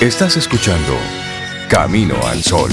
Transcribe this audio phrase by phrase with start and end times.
[0.00, 0.92] Estás escuchando
[1.70, 2.70] Camino al Sol.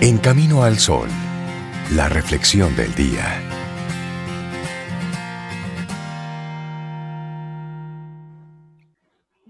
[0.00, 1.06] En Camino al Sol,
[1.94, 3.42] la reflexión del día.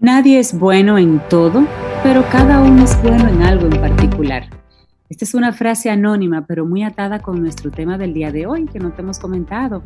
[0.01, 1.65] Nadie es bueno en todo,
[2.03, 4.49] pero cada uno es bueno en algo en particular.
[5.09, 8.65] Esta es una frase anónima, pero muy atada con nuestro tema del día de hoy,
[8.65, 9.81] que no te hemos comentado.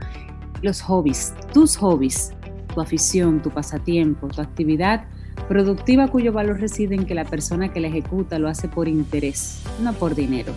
[0.61, 2.33] Los hobbies, tus hobbies,
[2.73, 5.05] tu afición, tu pasatiempo, tu actividad
[5.47, 9.63] productiva cuyo valor reside en que la persona que la ejecuta lo hace por interés,
[9.81, 10.51] no por dinero.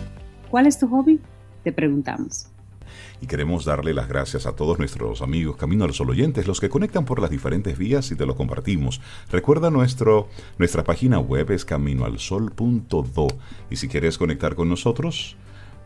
[0.51, 1.21] ¿Cuál es tu hobby?
[1.63, 2.49] Te preguntamos
[3.21, 6.69] y queremos darle las gracias a todos nuestros amigos Camino al Sol oyentes, los que
[6.69, 9.01] conectan por las diferentes vías y te lo compartimos.
[9.31, 13.27] Recuerda nuestro, nuestra página web es caminoalsol.do
[13.69, 15.37] y si quieres conectar con nosotros,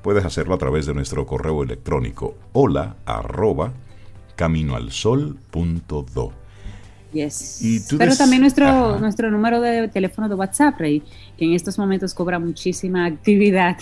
[0.02, 3.74] puedes hacerlo a través de nuestro correo electrónico hola arroba
[4.36, 6.41] caminoalsol.do.
[7.12, 7.62] Yes.
[7.98, 11.04] Pero también nuestro, nuestro número de teléfono de WhatsApp, Rey,
[11.38, 13.78] que en estos momentos cobra muchísima actividad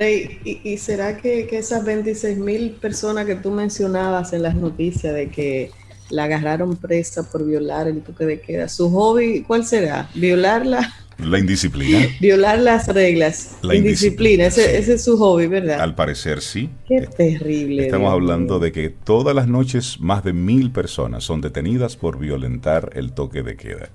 [0.00, 5.70] ¿y, será que, esas 26 mil personas que tú mencionabas en las noticias de que
[6.10, 10.08] la agarraron presa por violar el toque de queda, su hobby, ¿cuál será?
[10.14, 10.92] ¿Violarla?
[11.18, 12.08] La indisciplina.
[12.20, 13.58] Violar las reglas.
[13.62, 14.46] La indisciplina.
[14.46, 15.80] Ese, ese, es su hobby, ¿verdad?
[15.80, 16.70] Al parecer sí.
[16.88, 17.84] Qué terrible.
[17.84, 22.90] Estamos hablando de que todas las noches más de mil personas son detenidas por violentar
[22.94, 23.90] el toque de queda.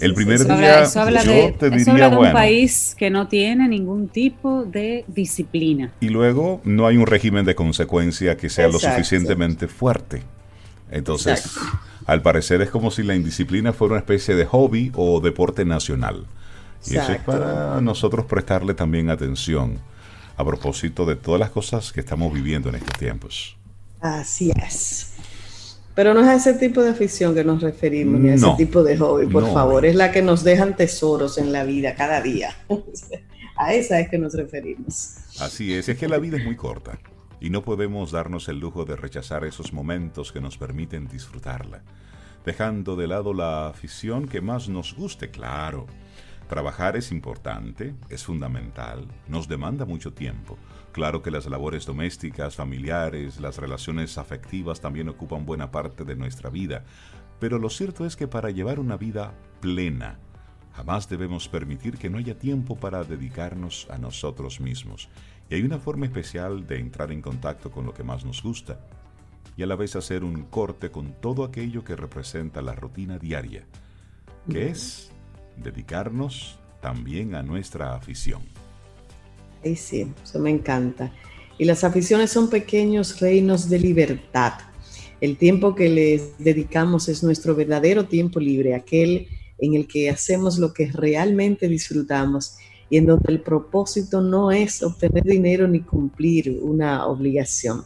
[0.00, 4.08] El primer día eso habla yo te diría, de un país que no tiene ningún
[4.08, 5.92] tipo de disciplina.
[6.00, 10.22] Y luego no hay un régimen de consecuencia que sea lo suficientemente fuerte.
[10.90, 11.56] Entonces,
[12.06, 16.26] al parecer es como si la indisciplina fuera una especie de hobby o deporte nacional.
[16.86, 19.80] Y eso es para nosotros prestarle también atención
[20.36, 23.56] a propósito de todas las cosas que estamos viviendo en estos tiempos.
[24.00, 25.15] Así es.
[25.96, 28.84] Pero no es a ese tipo de afición que nos referimos, ni a ese tipo
[28.84, 29.86] de hobby, por favor.
[29.86, 32.54] Es la que nos dejan tesoros en la vida cada día.
[33.56, 35.16] a esa es que nos referimos.
[35.40, 36.98] Así es, es que la vida es muy corta
[37.40, 41.82] y no podemos darnos el lujo de rechazar esos momentos que nos permiten disfrutarla,
[42.44, 45.86] dejando de lado la afición que más nos guste, claro.
[46.46, 50.58] Trabajar es importante, es fundamental, nos demanda mucho tiempo
[50.96, 56.48] Claro que las labores domésticas, familiares, las relaciones afectivas también ocupan buena parte de nuestra
[56.48, 56.84] vida,
[57.38, 60.18] pero lo cierto es que para llevar una vida plena,
[60.72, 65.10] jamás debemos permitir que no haya tiempo para dedicarnos a nosotros mismos.
[65.50, 68.80] Y hay una forma especial de entrar en contacto con lo que más nos gusta
[69.54, 73.66] y a la vez hacer un corte con todo aquello que representa la rutina diaria,
[74.50, 75.12] que es
[75.58, 78.55] dedicarnos también a nuestra afición
[79.74, 81.12] sí, eso me encanta.
[81.58, 84.52] Y las aficiones son pequeños reinos de libertad.
[85.20, 89.28] El tiempo que les dedicamos es nuestro verdadero tiempo libre, aquel
[89.58, 92.56] en el que hacemos lo que realmente disfrutamos
[92.90, 97.82] y en donde el propósito no es obtener dinero ni cumplir una obligación.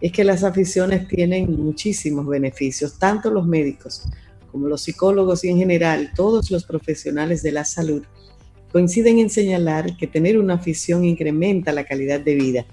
[0.00, 4.04] Es que las aficiones tienen muchísimos beneficios, tanto los médicos
[4.50, 8.02] como los psicólogos y en general todos los profesionales de la salud
[8.72, 12.66] coinciden en señalar que tener una afición incrementa la calidad de vida.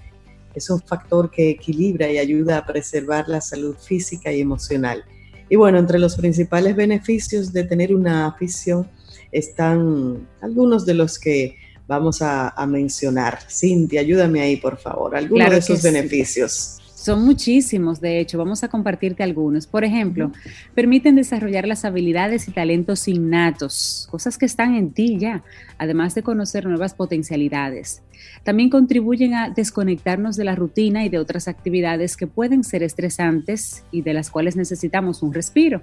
[0.54, 5.04] Es un factor que equilibra y ayuda a preservar la salud física y emocional.
[5.48, 8.88] Y bueno, entre los principales beneficios de tener una afición
[9.30, 11.56] están algunos de los que
[11.86, 13.40] vamos a, mencionar.
[13.48, 16.78] Cintia, ayúdame ahí, por favor, algunos de esos beneficios.
[17.00, 19.66] Son muchísimos, de hecho, vamos a compartirte algunos.
[19.66, 20.32] Por ejemplo,
[20.74, 25.42] permiten desarrollar las habilidades y talentos innatos, cosas que están en ti ya,
[25.78, 28.02] además de conocer nuevas potencialidades.
[28.44, 33.82] También contribuyen a desconectarnos de la rutina y de otras actividades que pueden ser estresantes
[33.90, 35.82] y de las cuales necesitamos un respiro.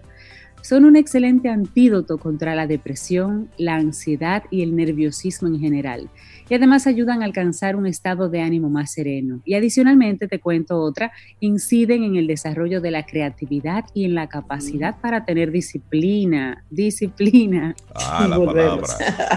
[0.62, 6.12] Son un excelente antídoto contra la depresión, la ansiedad y el nerviosismo en general
[6.50, 9.42] y además ayudan a alcanzar un estado de ánimo más sereno.
[9.46, 14.28] Y adicionalmente te cuento otra, inciden en el desarrollo de la creatividad y en la
[14.28, 17.76] capacidad para tener disciplina, disciplina.
[17.94, 18.88] Ah, la palabra.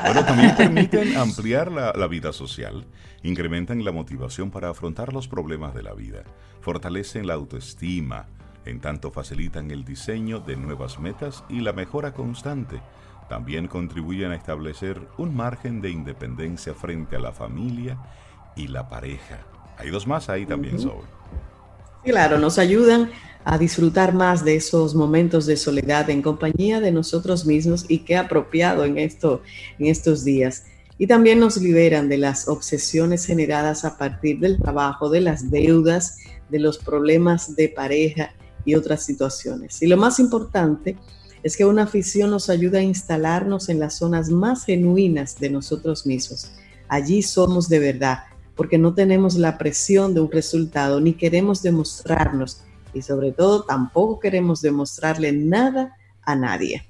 [0.04, 2.84] Bueno, también permiten ampliar la, la vida social,
[3.22, 6.24] incrementan la motivación para afrontar los problemas de la vida,
[6.60, 8.26] fortalecen la autoestima,
[8.66, 12.80] En tanto facilitan el diseño de nuevas metas y la mejora constante.
[13.30, 17.96] También contribuyen a establecer un margen de independencia frente a la familia
[18.56, 19.46] y la pareja.
[19.78, 20.94] Hay dos más ahí también, uh
[22.02, 23.08] Claro, nos ayudan
[23.44, 28.16] a disfrutar más de esos momentos de soledad en compañía de nosotros mismos y qué
[28.16, 29.42] apropiado en, esto,
[29.78, 30.64] en estos días.
[30.98, 36.16] Y también nos liberan de las obsesiones generadas a partir del trabajo, de las deudas,
[36.48, 38.34] de los problemas de pareja
[38.64, 39.80] y otras situaciones.
[39.82, 44.28] Y lo más importante es que una afición nos ayuda a instalarnos en las zonas
[44.30, 46.52] más genuinas de nosotros mismos.
[46.88, 48.24] Allí somos de verdad,
[48.56, 54.20] porque no tenemos la presión de un resultado ni queremos demostrarnos y sobre todo tampoco
[54.20, 56.89] queremos demostrarle nada a nadie.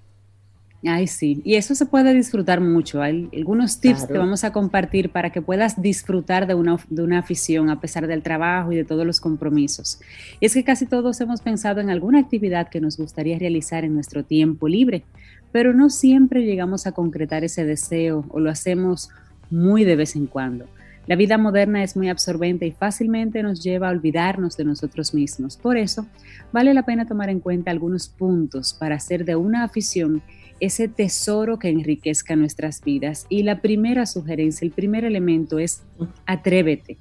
[0.83, 3.03] Ay, sí, y eso se puede disfrutar mucho.
[3.03, 7.19] Hay algunos tips que vamos a compartir para que puedas disfrutar de una, de una
[7.19, 10.01] afición a pesar del trabajo y de todos los compromisos.
[10.41, 13.93] Y es que casi todos hemos pensado en alguna actividad que nos gustaría realizar en
[13.93, 15.05] nuestro tiempo libre,
[15.53, 19.11] pero no siempre llegamos a concretar ese deseo o lo hacemos
[19.51, 20.65] muy de vez en cuando.
[21.11, 25.57] La vida moderna es muy absorbente y fácilmente nos lleva a olvidarnos de nosotros mismos.
[25.57, 26.07] Por eso,
[26.53, 30.23] vale la pena tomar en cuenta algunos puntos para hacer de una afición
[30.61, 33.27] ese tesoro que enriquezca nuestras vidas.
[33.29, 35.83] Y la primera sugerencia, el primer elemento es
[36.27, 36.97] atrévete.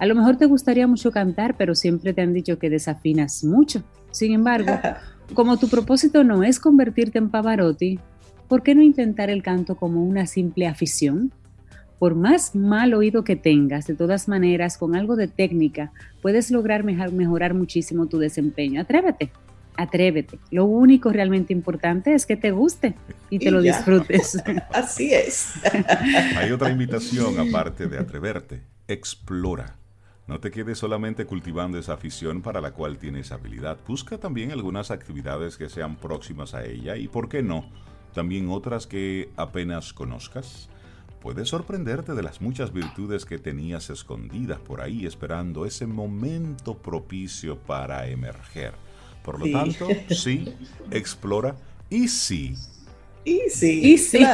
[0.00, 3.84] A lo mejor te gustaría mucho cantar, pero siempre te han dicho que desafinas mucho.
[4.10, 4.72] Sin embargo,
[5.34, 8.00] como tu propósito no es convertirte en Pavarotti,
[8.48, 11.32] ¿por qué no intentar el canto como una simple afición?
[11.98, 15.92] Por más mal oído que tengas, de todas maneras, con algo de técnica,
[16.22, 18.80] puedes lograr mejorar muchísimo tu desempeño.
[18.80, 19.32] Atrévete
[19.78, 20.40] atrévete.
[20.50, 22.96] Lo único realmente importante es que te guste
[23.30, 24.42] y te lo disfrutes.
[24.72, 25.54] Así es.
[26.36, 28.62] Hay otra invitación aparte de atreverte.
[28.88, 29.76] Explora.
[30.26, 33.78] No te quedes solamente cultivando esa afición para la cual tienes habilidad.
[33.86, 37.70] Busca también algunas actividades que sean próximas a ella y, ¿por qué no?
[38.12, 40.68] También otras que apenas conozcas.
[41.28, 47.58] Puedes sorprenderte de las muchas virtudes que tenías escondidas por ahí esperando ese momento propicio
[47.58, 48.72] para emerger.
[49.22, 50.54] Por lo tanto, sí,
[50.90, 51.54] explora
[51.90, 52.54] y sí.
[53.26, 53.92] Y sí.
[53.92, 54.24] Y sí.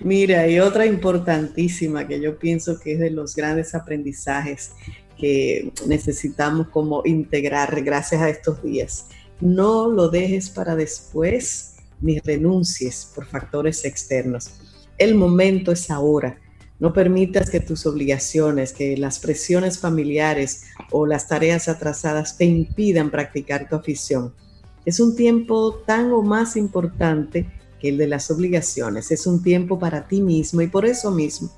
[0.00, 4.72] Mira, y otra importantísima que yo pienso que es de los grandes aprendizajes
[5.16, 9.06] que necesitamos como integrar gracias a estos días.
[9.40, 11.71] No lo dejes para después
[12.02, 14.50] ni renuncies por factores externos.
[14.98, 16.38] El momento es ahora.
[16.78, 23.10] No permitas que tus obligaciones, que las presiones familiares o las tareas atrasadas te impidan
[23.10, 24.34] practicar tu afición.
[24.84, 27.48] Es un tiempo tan o más importante
[27.80, 29.12] que el de las obligaciones.
[29.12, 31.50] Es un tiempo para ti mismo y por eso mismo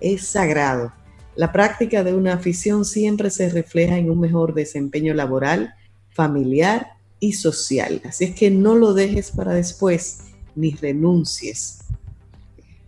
[0.00, 0.92] es sagrado.
[1.36, 5.74] La práctica de una afición siempre se refleja en un mejor desempeño laboral,
[6.08, 8.00] familiar y social.
[8.04, 10.24] Así es que no lo dejes para después
[10.56, 11.78] ni renuncies.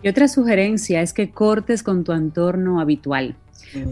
[0.02, 3.36] Y otra sugerencia es que cortes con tu entorno habitual.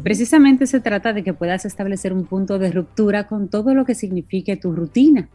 [0.02, 3.94] Precisamente se trata de que puedas establecer un punto de ruptura con todo lo que
[3.94, 5.28] signifique tu rutina.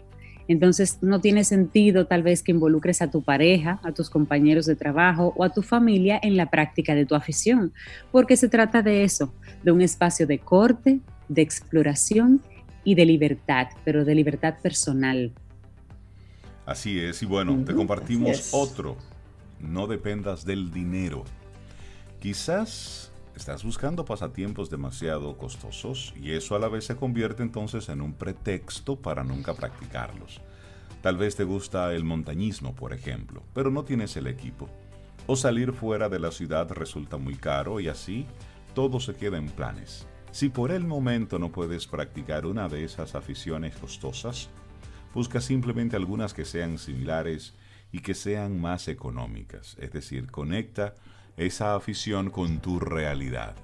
[0.47, 4.75] Entonces no tiene sentido tal vez que involucres a tu pareja, a tus compañeros de
[4.75, 7.73] trabajo o a tu familia en la práctica de tu afición,
[8.11, 10.99] porque se trata de eso, de un espacio de corte,
[11.29, 12.41] de exploración
[12.85, 15.33] y de libertad, pero de libertad personal.
[16.65, 18.95] Así es, y bueno, te compartimos otro
[19.59, 21.23] no dependas del dinero.
[22.19, 28.01] Quizás estás buscando pasatiempos demasiado costosos y eso a la vez se convierte entonces en
[28.01, 30.41] un pretexto para nunca practicarlos.
[31.01, 34.69] Tal vez te gusta el montañismo, por ejemplo, pero no tienes el equipo.
[35.27, 38.25] O salir fuera de la ciudad resulta muy caro y así
[38.73, 40.07] todo se queda en planes.
[40.35, 44.49] Si por el momento no puedes practicar una de esas aficiones costosas,
[45.13, 47.53] busca simplemente algunas que sean similares
[47.93, 49.77] y que sean más económicas.
[49.79, 50.93] Es decir, conecta
[51.37, 53.55] esa afición con tu realidad.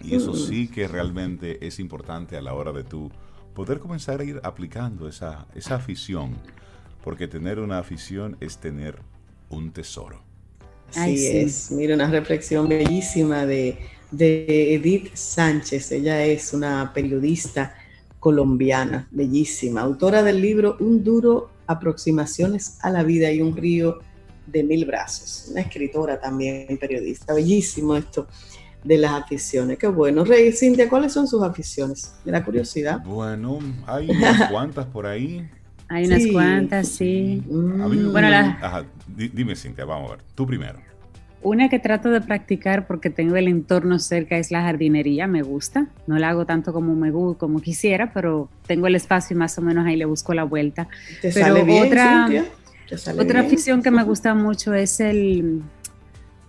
[0.00, 0.36] Y eso mm.
[0.36, 3.10] sí que realmente es importante a la hora de tú
[3.52, 6.34] poder comenzar a ir aplicando esa, esa afición,
[7.04, 9.02] porque tener una afición es tener
[9.50, 10.22] un tesoro.
[10.94, 17.74] Así es, mira una reflexión bellísima de, de Edith Sánchez, ella es una periodista
[18.18, 23.98] colombiana, bellísima, autora del libro Un duro aproximaciones a la vida y un río
[24.46, 25.48] de mil brazos.
[25.50, 27.34] Una escritora también, periodista.
[27.34, 28.26] Bellísimo esto
[28.84, 29.78] de las aficiones.
[29.78, 30.24] Qué bueno.
[30.24, 32.14] Rey, Cintia, ¿cuáles son sus aficiones?
[32.24, 33.00] De la curiosidad.
[33.04, 35.48] Bueno, hay unas cuantas por ahí.
[35.88, 37.42] Hay unas cuantas, sí.
[37.48, 38.12] Mm.
[38.12, 38.84] bueno, Ajá.
[39.06, 40.24] dime, Cintia, vamos a ver.
[40.34, 40.80] Tú primero.
[41.42, 45.86] Una que trato de practicar porque tengo el entorno cerca es la jardinería, me gusta.
[46.06, 49.62] No la hago tanto como me como quisiera, pero tengo el espacio y más o
[49.62, 50.88] menos ahí le busco la vuelta.
[51.22, 52.28] ¿Te pero sale bien, otra?
[52.88, 53.46] ¿Te sale otra bien?
[53.46, 55.62] afición que me gusta mucho es el,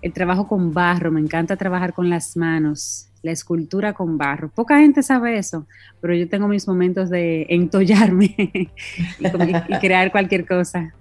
[0.01, 1.11] el trabajo con barro.
[1.11, 4.49] Me encanta trabajar con las manos, la escultura con barro.
[4.49, 5.67] Poca gente sabe eso,
[6.01, 8.35] pero yo tengo mis momentos de entollarme
[9.19, 10.93] y, crear cualquier cosa.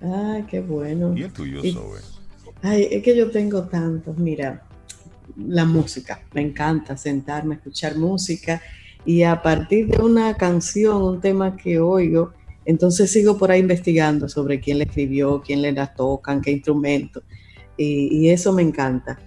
[0.00, 1.12] Ay, qué bueno.
[1.16, 2.00] ¿Y el tuyo, Y- Zoe?
[2.62, 4.16] Ay, es que yo tengo tantos.
[4.18, 4.62] Mira,
[5.36, 6.22] la música.
[6.32, 8.60] Me encanta sentarme, escuchar música
[9.04, 12.32] y a partir de una canción, un tema que oigo,
[12.64, 17.22] entonces sigo por ahí investigando sobre quién la escribió, quién le la tocan, qué instrumento.
[17.76, 19.18] Y, eso me encanta.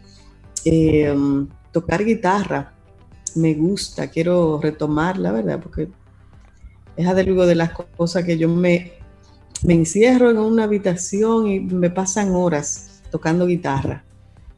[0.66, 2.74] Um, tocar guitarra
[3.36, 5.60] me gusta, quiero retomarla, ¿verdad?
[5.62, 5.90] Porque
[6.96, 8.94] es algo de las cosas que yo me
[9.68, 14.04] encierro en una habitación y me pasan horas tocando guitarra.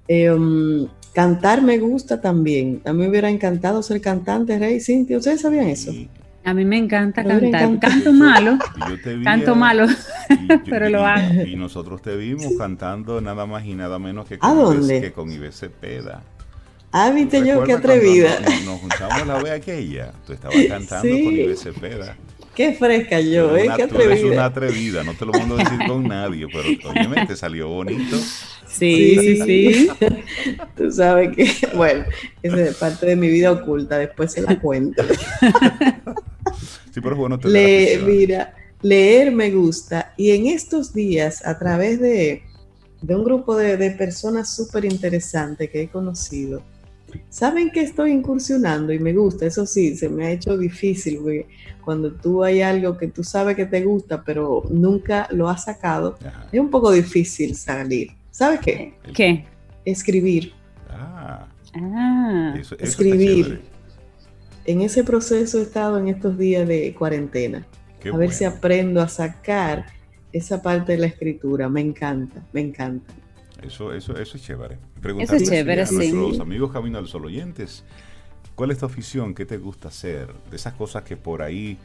[0.07, 2.81] Eh, um, cantar me gusta también.
[2.85, 5.17] A mí me hubiera encantado ser cantante, Rey Cintia.
[5.17, 5.91] ¿Ustedes sabían eso?
[6.43, 7.79] A mí me encanta Me cantar.
[7.91, 9.85] Canto malo, y yo te vi, canto malo.
[9.85, 11.41] yo- pero y- lo hago.
[11.43, 15.01] Y nosotros te vimos cantando nada más y nada menos que ¿A con, Ives, dónde?
[15.01, 16.23] que con Ives Cepeda.
[16.91, 18.39] Ah, viste yo, qué ¿Recuerdas cuando atrevida.
[18.39, 20.13] Nos, nos juntamos la vez aquella.
[20.25, 21.23] Tú estabas cantando Sí.
[21.23, 22.15] con Ives Cepeda.
[22.57, 23.65] Qué fresca yo, ¿eh?
[23.65, 24.45] eres Qué una- tú eres una atrevida.
[24.45, 28.17] atrevida, no te lo mando a decir con nadie, pero obviamente salió bonito.
[28.67, 29.87] Sí, sí, sí.
[30.75, 32.03] Tú sabes que, bueno,
[32.43, 35.03] esa es parte de mi vida oculta, después se la cuento.
[36.91, 41.59] Sí, pero es bueno tener Le, mira, leer me gusta y en estos días, a
[41.59, 42.41] través de,
[43.03, 46.63] de un grupo de, de personas súper interesantes que he conocido,
[47.29, 51.47] saben que estoy incursionando y me gusta, eso sí, se me ha hecho difícil, porque
[51.83, 56.17] cuando tú hay algo que tú sabes que te gusta, pero nunca lo has sacado,
[56.25, 56.47] Ajá.
[56.51, 58.09] es un poco difícil salir.
[58.31, 58.93] ¿Sabes qué?
[59.13, 59.45] ¿Qué?
[59.85, 60.53] Escribir.
[60.89, 63.61] Ah, Ah, eso, eso está Escribir.
[64.65, 67.65] En ese proceso he estado en estos días de cuarentena.
[67.99, 69.85] Qué a ver si aprendo a sacar
[70.33, 71.69] esa parte de la escritura.
[71.69, 73.13] Me encanta, me encanta.
[73.61, 74.77] Eso, eso, eso es chévere.
[75.19, 75.95] Eso es chévere, a sí.
[75.95, 77.83] nuestros amigos Camino al Sol oyentes,
[78.55, 79.33] ¿cuál es tu afición?
[79.33, 80.33] ¿Qué te gusta hacer?
[80.49, 81.77] De esas cosas que por ahí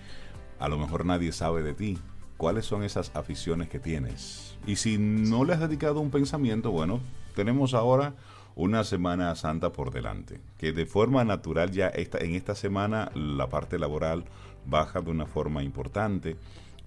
[0.58, 1.98] a lo mejor nadie sabe de ti.
[2.36, 4.58] ¿Cuáles son esas aficiones que tienes?
[4.66, 7.00] Y si no le has dedicado un pensamiento, bueno,
[7.34, 8.14] tenemos ahora
[8.54, 13.48] una Semana Santa por delante, que de forma natural ya esta, en esta semana la
[13.48, 14.24] parte laboral
[14.66, 16.36] baja de una forma importante.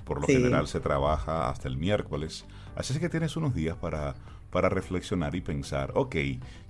[0.04, 0.34] Por lo Sí.
[0.34, 2.46] general se trabaja hasta el miércoles.
[2.76, 4.14] Así es que tienes unos días para,
[4.56, 6.16] para reflexionar y pensar, ok,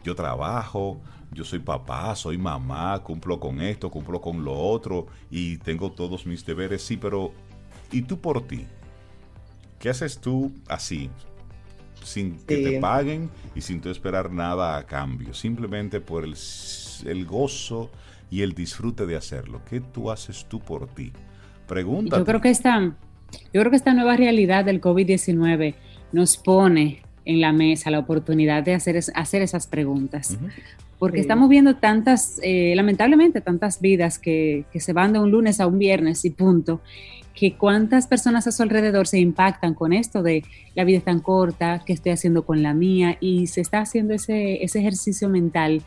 [0.04, 1.00] yo trabajo,
[1.32, 6.26] yo soy papá, soy mamá, cumplo con esto, cumplo con lo otro y tengo todos
[6.26, 7.32] mis deberes, sí, pero
[7.92, 8.66] ¿y tú por ti?
[9.78, 11.12] ¿Qué haces tú así?
[12.04, 12.64] Sin que Sí.
[12.64, 16.36] te paguen y sin tú esperar nada a cambio, simplemente por el,
[17.06, 17.92] el gozo
[18.32, 19.62] y el disfrute de hacerlo.
[19.70, 21.12] ¿Qué tú haces tú por ti?
[21.68, 22.20] Pregúntate.
[22.20, 25.76] Yo creo que esta, yo creo que esta nueva realidad del COVID-19
[26.14, 30.38] nos pone en la mesa la oportunidad de hacer, es- hacer esas preguntas.
[31.00, 31.22] Porque Sí.
[31.22, 35.68] estamos viendo tantas, eh, lamentablemente, tantas vidas que, que se van de un lunes a
[35.68, 36.82] un viernes y punto,
[37.34, 41.20] que cuántas personas a su alrededor se impactan con esto de la vida es tan
[41.20, 45.82] corta, qué estoy haciendo con la mía, y se está haciendo ese, ese ejercicio mental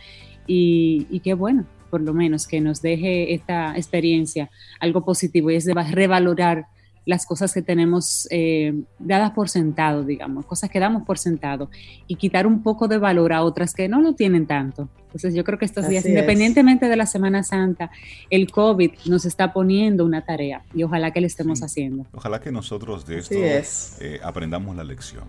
[0.46, 5.54] y, y qué bueno, por lo menos, que nos deje esta experiencia algo positivo y
[5.54, 6.66] es de va- revalorar
[7.08, 11.70] las cosas que tenemos eh, dadas por sentado, digamos, cosas que damos por sentado
[12.06, 14.90] y quitar un poco de valor a otras que no lo tienen tanto.
[15.06, 16.14] Entonces yo creo que estos días, Así es.
[16.14, 17.90] independientemente de la Semana Santa,
[18.28, 21.64] el COVID nos está poniendo una tarea y ojalá que le estemos Sí.
[21.64, 22.04] haciendo.
[22.12, 23.96] Ojalá que nosotros de esto es.
[24.02, 25.24] eh, aprendamos la lección,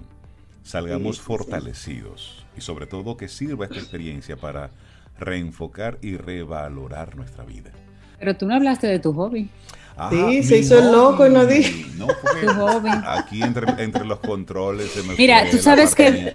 [0.64, 1.26] salgamos Sí, sí, sí.
[1.28, 4.70] fortalecidos y sobre todo que sirva esta experiencia para
[5.18, 7.72] reenfocar y revalorar nuestra vida.
[8.20, 9.50] Pero tú no hablaste de tu hobby.
[10.02, 11.70] Ah, Sí, se hizo el loco y no dijo.
[11.98, 12.90] No, porque Tu hobby.
[13.06, 16.34] aquí entre, entre los controles se me Mira, tú sabes que-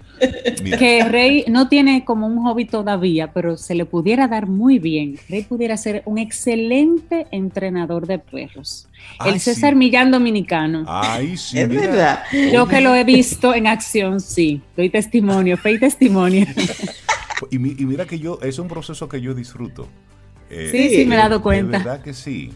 [0.77, 5.17] Que Rey no tiene como un hobby todavía, pero se le pudiera dar muy bien.
[5.29, 8.87] Rey pudiera ser un excelente entrenador de perros.
[9.19, 9.53] ay, el sí.
[9.53, 10.83] César Millán dominicano.
[10.87, 11.81] Ay, sí, Es mira.
[11.81, 12.23] verdad.
[12.53, 14.61] Yo Oye, que lo he visto en acción, sí.
[14.77, 16.45] Doy testimonio, fe y testimonio.
[17.51, 19.89] Y, mi- y mira que yo, es un proceso que yo disfruto.
[20.49, 21.77] Eh, Sí, sí, me he dado De cuenta.
[21.79, 22.53] verdad que sí.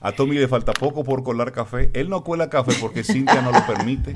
[0.00, 1.90] A Tommy le falta poco por colar café.
[1.92, 4.14] Él no cuela café porque Cintia no lo permite.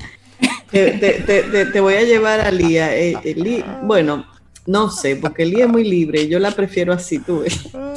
[0.71, 2.97] Te, te- te- te- te voy a llevar a Lía.
[2.97, 4.25] Eh, eh, bueno,
[4.65, 6.27] no sé, porque Lía es muy libre.
[6.27, 7.69] Yo la prefiero así, tú ves.
[7.75, 7.93] Ah,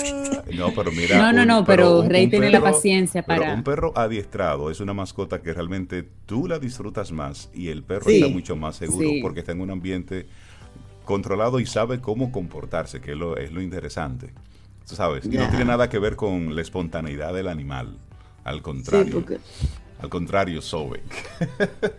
[0.54, 1.16] No, pero mira.
[1.18, 3.92] No, no, un- no, pero un- Rey un tiene la paciencia pero para- un perro
[3.96, 8.16] adiestrado es una mascota que realmente tú la disfrutas más y el perro Sí.
[8.20, 9.20] está mucho más seguro Sí.
[9.22, 10.26] porque está en un ambiente
[11.04, 14.30] controlado y sabe cómo comportarse, que es lo, es lo interesante.
[14.88, 17.98] Tú sabes, y no tiene nada que ver con la espontaneidad del animal.
[18.44, 19.22] Al contrario.
[20.00, 21.02] Al contrario, Sobe.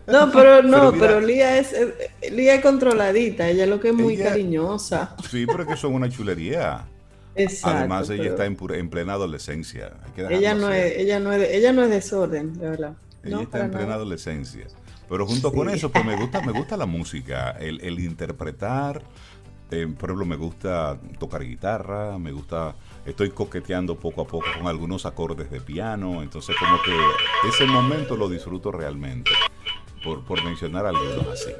[0.07, 1.75] No, pero no, pero, Lía es
[2.31, 5.15] Lía es controladita, ella lo que es muy cariñosa.
[5.29, 6.87] Sí, pero que son una chulería.
[7.35, 9.93] Exacto, Además, ella está en, plena adolescencia.
[10.17, 12.93] ella no es, ella no es, ella no es desorden, de verdad.
[13.23, 14.65] Ella está en plena adolescencia.
[15.07, 19.03] Pero junto con eso, pues me gusta, me gusta la música, el, el interpretar.
[19.71, 24.67] Eh, por ejemplo, me gusta tocar guitarra, me gusta estoy coqueteando poco a poco con
[24.67, 29.31] algunos acordes de piano, entonces como que ese momento lo disfruto realmente,
[30.03, 31.51] por, por mencionar algunos así.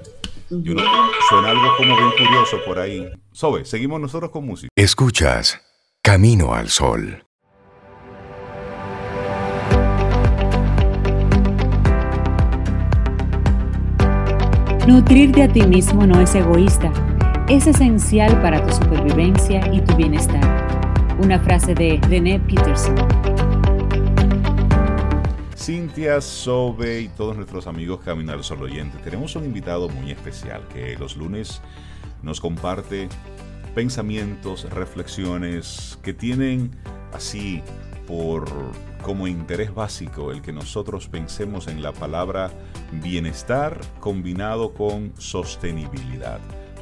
[0.49, 0.81] Y uno,
[1.29, 3.07] suena algo como bien curioso por ahí.
[3.31, 4.69] Sobe, seguimos nosotros con música.
[4.75, 5.61] Escuchas
[6.01, 7.23] Camino al Sol.
[14.87, 16.91] Nutrirte a ti mismo no es egoísta,
[17.49, 20.67] es esencial para tu supervivencia y tu bienestar
[21.19, 22.95] una frase de René Peterson.
[25.57, 30.95] Cintia, Sobe y todos nuestros amigos Caminar Solo Oyentes, tenemos un invitado muy especial que
[30.97, 31.61] los lunes
[32.21, 33.09] nos comparte
[33.73, 36.69] pensamientos, reflexiones que tienen
[37.13, 37.63] así
[38.05, 38.45] por
[39.01, 42.51] como interés básico el que nosotros pensemos en la palabra
[42.91, 46.39] bienestar combinado con sostenibilidad.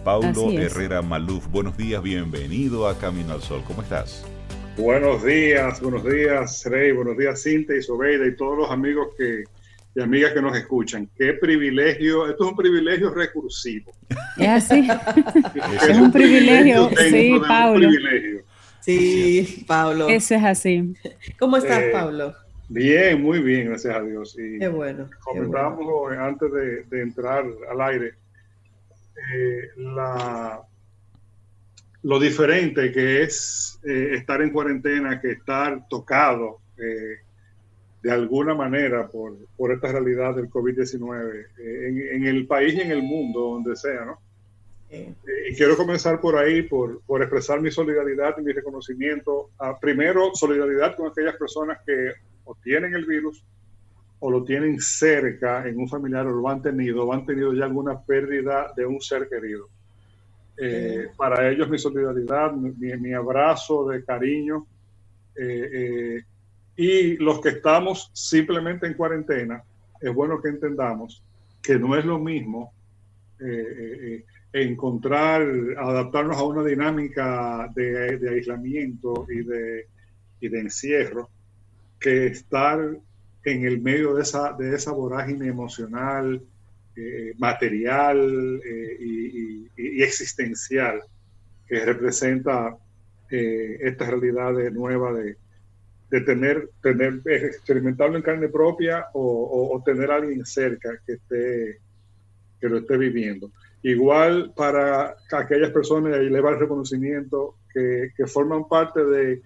[0.08, 1.48] Paulo Herrera Maluf.
[1.48, 3.62] Buenos días, bienvenido a Camino al Sol.
[3.68, 4.26] ¿Cómo estás?
[4.78, 9.44] Buenos días, buenos días, Rey, buenos días, Cinta y Sobeida y todos los amigos que,
[9.96, 11.10] y amigas que nos escuchan.
[11.18, 13.92] Qué privilegio, esto es un privilegio recursivo.
[14.38, 14.88] Es así.
[15.90, 17.90] es, un privilegio, sí, Pablo.
[18.80, 20.08] Sí, Pablo.
[20.08, 20.94] Eso es así.
[21.38, 22.34] ¿Cómo estás, eh, Pablo?
[22.70, 24.38] Bien, muy bien, gracias a Dios.
[24.40, 25.10] Y qué bueno.
[25.20, 26.50] Comentábamos antes
[26.90, 28.14] de entrar al aire
[29.34, 30.62] eh, la,
[32.04, 37.18] lo diferente que es eh, estar en cuarentena que estar tocado eh,
[38.04, 43.02] de alguna manera por, por, esta realidad del COVID-19 en, el país y en el
[43.02, 44.20] mundo, donde sea, ¿no?
[44.90, 49.50] y quiero comenzar por ahí, por, por, expresar mi solidaridad y mi reconocimiento.
[49.58, 52.14] A, primero, solidaridad con aquellas personas que
[52.46, 53.44] o tienen el virus
[54.20, 57.66] o lo tienen cerca en un familiar o lo han tenido o han tenido ya
[57.66, 59.70] alguna pérdida de un ser querido.
[60.58, 64.66] Eh, para ellos mi solidaridad, mi, abrazo de cariño
[65.36, 66.24] eh, eh,
[66.76, 69.64] y los que estamos simplemente en cuarentena,
[70.02, 71.24] es bueno que entendamos
[71.62, 72.74] que no es lo mismo
[74.52, 75.44] encontrar,
[75.78, 79.86] adaptarnos a una dinámica de, de aislamiento y de,
[80.40, 81.30] y de encierro
[82.00, 82.98] que estar
[83.48, 86.42] en el medio de esa, de esa vorágine emocional,
[86.98, 91.02] eh, material eh, y, existencial
[91.66, 92.76] que representa
[93.32, 95.38] eh, esta realidad nueva de,
[96.10, 101.80] de, tener, tener, experimentarlo en carne propia o, tener a alguien cerca que, esté,
[102.60, 103.50] que lo esté viviendo.
[103.82, 109.42] Igual para aquellas personas, y le va el reconocimiento, que, que forman parte de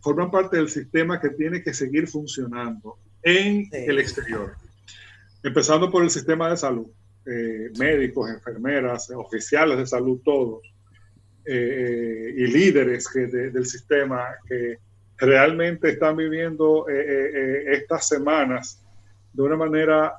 [0.00, 4.54] forman parte del sistema que tiene que seguir funcionando en el exterior.
[5.42, 6.86] Empezando por el sistema de salud,
[7.26, 10.62] eh, médicos, enfermeras, oficiales de salud, todos,
[11.44, 14.78] eh, y líderes del sistema que
[15.16, 18.80] realmente están viviendo eh, estas semanas
[19.32, 20.14] de una manera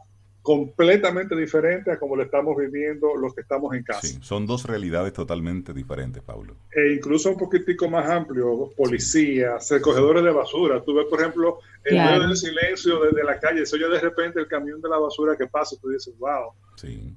[0.48, 4.08] completamente diferente a como lo estamos viviendo los que estamos en casa.
[4.08, 6.56] Sí, son dos realidades totalmente diferentes, Pablo.
[6.74, 10.82] E incluso un poquitico más amplio, policías, recogedores de basura.
[10.82, 14.40] Tú ves, por ejemplo, en medio del silencio desde la calle, se oye de repente
[14.40, 16.54] el camión de la basura que pasa y tú dices, wow,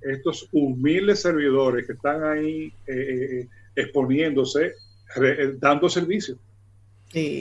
[0.01, 4.75] estos humildes servidores que están ahí eh, eh, exponiéndose,
[5.23, 6.37] eh, dando servicio.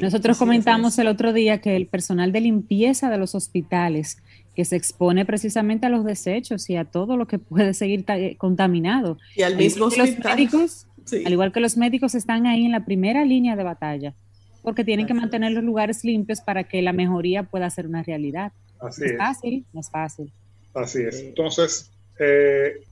[0.01, 4.17] Nosotros comentamos el otro día que el personal de limpieza de los hospitales
[4.59, 8.35] que se expone precisamente a los desechos y a todo lo que puede seguir eh,
[8.37, 9.17] contaminado.
[9.33, 10.85] Y al mismo los médicos,
[11.25, 14.13] al igual que los médicos están ahí en la primera línea de batalla,
[14.61, 18.51] porque tienen que mantener los lugares limpios para que la mejoría pueda ser una realidad.
[18.81, 20.29] Así es, fácil, no es fácil.
[20.73, 21.21] Así es.
[21.21, 22.83] Entonces, eh,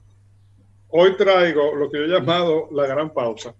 [0.88, 3.54] hoy traigo lo que yo he llamado la gran pausa,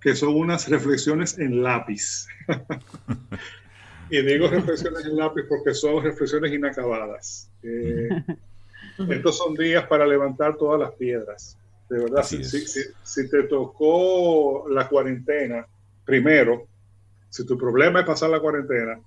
[0.00, 2.26] que son unas reflexiones en lápiz.
[4.10, 7.50] Y digo reflexiones en lápiz porque son reflexiones inacabadas.
[7.62, 8.08] Eh,
[9.08, 11.58] estos son días para levantar todas las piedras.
[11.88, 15.66] De verdad, si, te tocó la cuarentena,
[16.04, 16.66] primero,
[17.28, 19.00] si tu problema es pasar la cuarentena,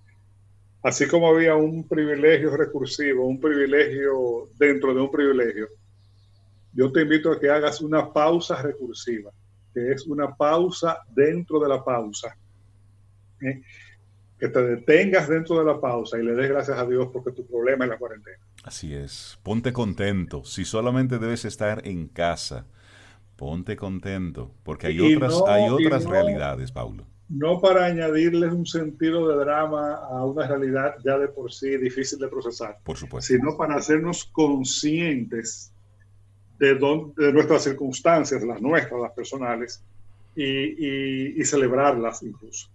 [0.84, 5.68] así como había un privilegio recursivo, un privilegio dentro de un privilegio,
[6.74, 9.32] yo te invito a que hagas una pausa recursiva,
[9.74, 12.38] que es una pausa dentro de la pausa.
[13.42, 13.62] ¿eh?
[14.40, 17.46] Que te detengas dentro de la pausa y le des gracias a Dios porque tu
[17.46, 18.38] problema es la cuarentena.
[18.64, 20.44] Así es, ponte contento.
[20.46, 22.68] Si solamente debes estar en casa,
[23.36, 29.36] ponte contento, porque hay otras, hay otras realidades, Paulo no para añadirles un sentido de
[29.44, 33.34] drama a una realidad ya de por sí difícil de procesar, por supuesto.
[33.34, 35.74] sino para hacernos conscientes
[36.58, 39.84] de, de nuestras circunstancias, las nuestras, las personales,
[40.36, 42.70] y, celebrarlas incluso.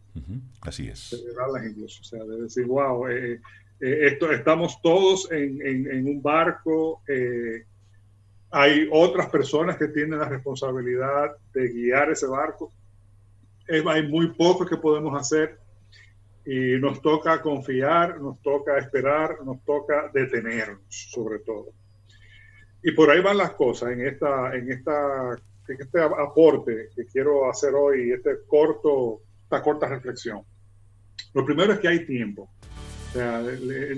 [0.61, 0.98] Así es.
[1.11, 3.40] Celebrarlas incluso, o sea, de decir, wow, eh,
[3.81, 7.64] eh, esto, estamos todos en, un barco, eh,
[8.51, 12.72] hay otras personas que tienen la responsabilidad de guiar ese barco
[13.68, 15.59] hay muy poco que podemos hacer
[16.44, 21.72] y nos toca confiar, nos toca esperar, nos toca detenernos sobre todo.
[22.83, 25.37] Y por ahí van las cosas en, esta, en, esta,
[25.68, 29.20] en este aporte que quiero hacer hoy, este corto,
[29.52, 30.42] esta corta reflexión.
[31.34, 32.48] Lo primero es que hay tiempo.
[33.10, 33.42] O sea,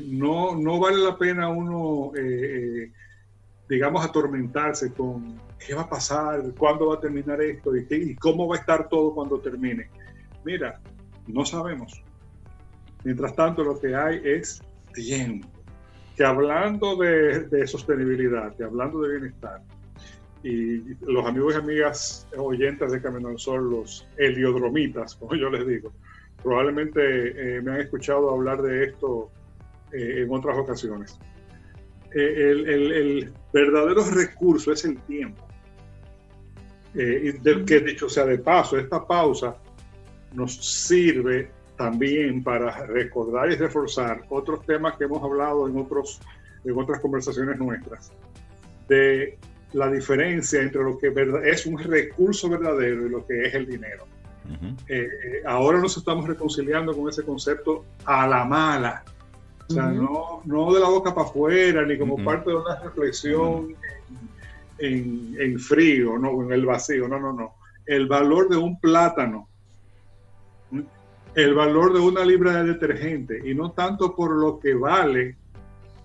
[0.09, 2.93] no, no vale la pena uno, eh, eh,
[3.69, 6.43] digamos, atormentarse con ¿qué va a pasar?
[6.59, 7.71] ¿Cuándo va a terminar esto?
[7.77, 9.89] ¿Y, cómo va a estar todo cuando termine?
[10.45, 10.81] Mira,
[11.29, 12.03] no sabemos.
[13.05, 14.61] Mientras tanto, lo que hay es
[14.93, 15.49] tiempo.
[16.17, 19.63] Que hablando de, sostenibilidad, que hablando de bienestar,
[20.45, 25.67] y los amigos y amigas oyentes de Camino al Sol, los heliodromitas, como yo les
[25.67, 25.93] digo,
[26.43, 29.31] probablemente eh, me han escuchado hablar de esto
[29.93, 31.19] eh, en otras ocasiones.
[32.15, 35.47] Eh, el, el, verdadero recurso es el tiempo.
[36.95, 39.57] Eh, del que dicho sea de paso, esta pausa
[40.33, 46.21] nos sirve también para recordar y reforzar otros temas que hemos hablado en, otros,
[46.65, 48.13] en otras conversaciones nuestras,
[48.89, 49.37] de
[49.75, 51.13] la diferencia entre lo que
[51.45, 54.07] es un recurso verdadero y lo que es el dinero.
[54.89, 59.03] Eh, eh, ahora nos estamos reconciliando con ese concepto a la mala,
[59.69, 63.75] o sea, no, no, de la boca para afuera, ni como parte de una reflexión
[64.79, 67.55] en, frío, no en el vacío, no, no, no.
[67.87, 69.49] El valor de un plátano,
[71.35, 75.37] el valor de una libra de detergente, y no tanto por lo que vale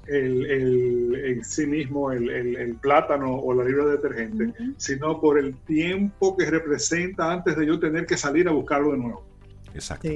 [0.10, 6.36] el, en sí mismo el, plátano o la libra de detergente, sino por el tiempo
[6.36, 9.26] que representa antes de yo tener que salir a buscarlo de nuevo.
[9.74, 10.10] Exacto.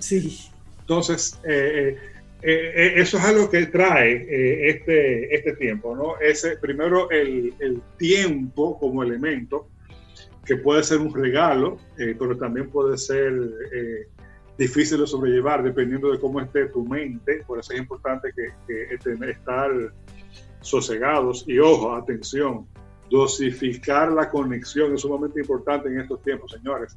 [0.00, 0.50] Sí.
[0.80, 1.98] Entonces, eh, eh
[2.42, 6.18] eh, eh, eso es algo que trae eh, este, este tiempo, ¿no?
[6.20, 9.68] Ese, primero, el, el, tiempo como elemento,
[10.44, 13.32] que puede ser un regalo, pero también puede ser
[14.58, 17.42] difícil de sobrellevar dependiendo de cómo esté tu mente.
[17.46, 19.70] Por eso es importante que, que estar
[20.60, 22.66] sosegados y ojo, atención,
[23.10, 26.96] dosificar la conexión es sumamente importante en estos tiempos, señores.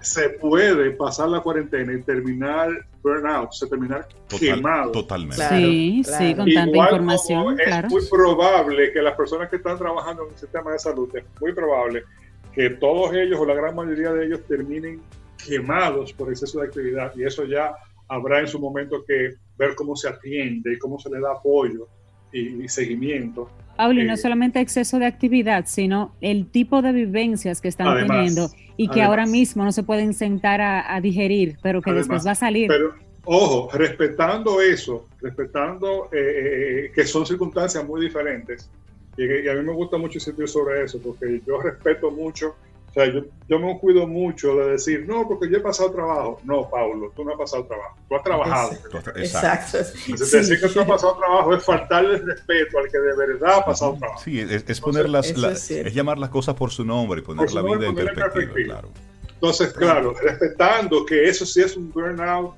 [0.00, 2.70] Se puede pasar la cuarentena y terminar
[3.02, 4.92] burnout, se terminar quemado.
[4.92, 5.48] Totalmente.
[5.48, 7.60] sí, sí, con tanta información.
[7.60, 11.24] Es muy probable que las personas que están trabajando en el sistema de salud, es
[11.40, 12.04] muy probable
[12.52, 15.00] que todos ellos o la gran mayoría de ellos terminen
[15.46, 17.72] quemados por exceso de actividad y eso ya
[18.08, 21.86] habrá en su momento que ver cómo se atiende y cómo se le da apoyo
[22.32, 23.48] y, seguimiento.
[23.76, 28.06] Pablo, y no eh, solamente exceso de actividad, sino el tipo de vivencias que están
[28.06, 32.32] teniendo y que ahora mismo no se pueden sentar a, digerir, pero que después va
[32.32, 32.68] a salir.
[32.68, 38.70] Pero, ojo, respetando eso, respetando eh, eh, que son circunstancias muy diferentes,
[39.16, 42.54] y, y, a mí me gusta mucho insistir sobre eso, porque yo respeto mucho
[42.90, 46.40] o sea, yo, me cuido mucho de decir, no, porque yo he pasado trabajo.
[46.42, 47.96] No, Paulo, tú no has pasado trabajo.
[48.08, 48.72] Tú has trabajado.
[49.14, 49.78] Exacto.
[49.78, 53.96] decir que tú has pasado trabajo es faltarle respeto al que de verdad ha pasado
[53.96, 54.20] trabajo.
[54.24, 57.86] Sí, es, poner las, es, llamar las cosas por su nombre y poner la vida
[57.86, 58.80] en perspectiva.
[58.80, 58.90] Claro.
[59.34, 62.56] Entonces, claro, respetando que eso sí es un burnout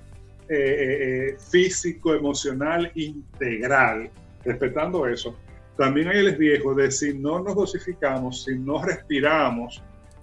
[0.49, 4.11] eh, eh, eh, físico, emocional, integral,
[4.45, 5.37] respetando eso.
[5.77, 9.83] También hay el riesgo de si no nos dosificamos, si no respiramos,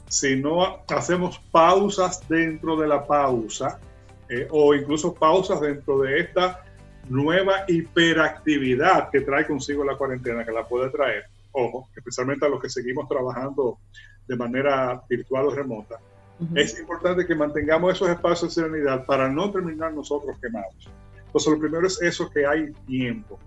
[0.10, 3.80] si no hacemos pausas dentro de la pausa
[4.28, 6.64] eh, o incluso pausas dentro de esta
[7.08, 12.62] nueva hiperactividad que trae consigo la cuarentena, que la puede traer, ojo, especialmente a los
[12.62, 13.80] que seguimos trabajando
[14.28, 16.00] de manera virtual o remota,
[16.56, 20.90] es importante que mantengamos esos espacios de serenidad para no terminar nosotros quemados.
[21.26, 23.38] Entonces, lo primero es eso, que hay tiempo.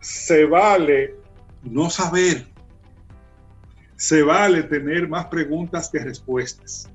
[0.00, 1.14] Se vale
[1.62, 2.46] no saber
[4.00, 6.88] se vale tener más preguntas que respuestas.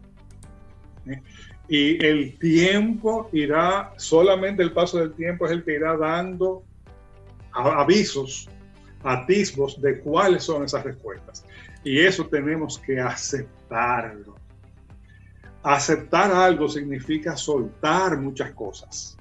[1.05, 1.21] ¿eh?
[1.69, 6.63] Y el tiempo irá, solamente el paso del tiempo es el que irá dando
[7.53, 8.49] avisos
[9.03, 11.45] atisbos de cuáles son esas respuestas.
[11.83, 14.35] Y eso tenemos que aceptarlo.
[15.61, 19.15] Aceptar algo significa soltar muchas cosas.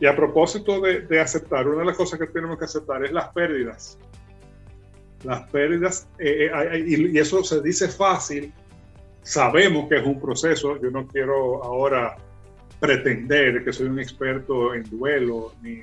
[0.00, 3.28] Y a propósito de, aceptar, una de las cosas que tenemos que aceptar es las
[3.34, 3.98] pérdidas.
[5.24, 8.52] Las pérdidas, eh, eh, y, eso se dice fácil,
[9.22, 12.16] sabemos que es un proceso, yo no quiero ahora
[12.78, 15.80] pretender que soy un experto en duelo ni,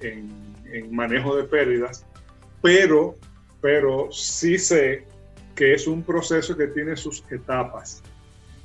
[0.00, 0.28] en,
[0.72, 2.04] en, manejo de pérdidas,
[2.60, 3.14] pero,
[3.60, 5.04] pero sí sé
[5.54, 8.02] que es un proceso que tiene sus etapas.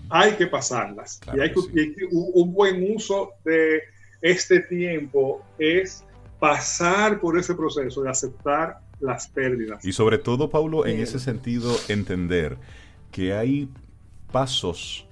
[0.09, 3.83] Hay que pasarlas y hay que, un buen uso de
[4.21, 6.03] este tiempo es
[6.39, 9.83] pasar por ese proceso de aceptar las pérdidas.
[9.83, 12.57] Y sobre todo, Paulo, en ese sentido, entender
[13.11, 13.69] que hay
[14.31, 15.05] pasos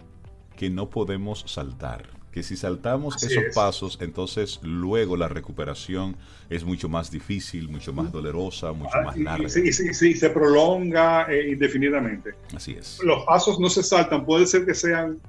[0.55, 2.03] que no podemos saltar.
[2.31, 6.15] Que si saltamos esos pasos, entonces luego la recuperación
[6.49, 9.49] es mucho más difícil, mucho más dolorosa, mucho ah, más larga.
[9.49, 12.35] Sí, sí, sí, se prolonga eh, indefinidamente.
[12.55, 12.99] Así es.
[13.03, 15.19] Los pasos no se saltan, puede ser que sean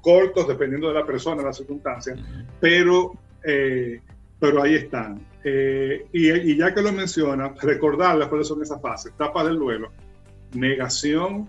[0.00, 2.16] cortos dependiendo de la persona, de la circunstancia,
[2.60, 3.12] pero,
[3.44, 4.00] eh,
[4.38, 5.20] pero ahí están.
[5.44, 9.12] Eh, y, ya que lo menciona, recordarles cuáles son esas fases.
[9.12, 9.90] Etapa del duelo,
[10.54, 11.48] negación,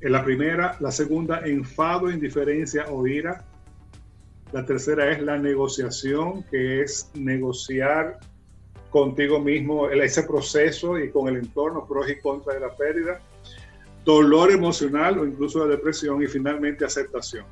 [0.00, 3.44] en la primera, la segunda, enfado, indiferencia o ira.
[4.52, 8.18] La tercera es la negociación, que es negociar
[8.88, 13.20] contigo mismo ese proceso y con el entorno, pros y contras de la pérdida
[14.04, 17.44] dolor emocional o incluso la depresión y finalmente aceptación.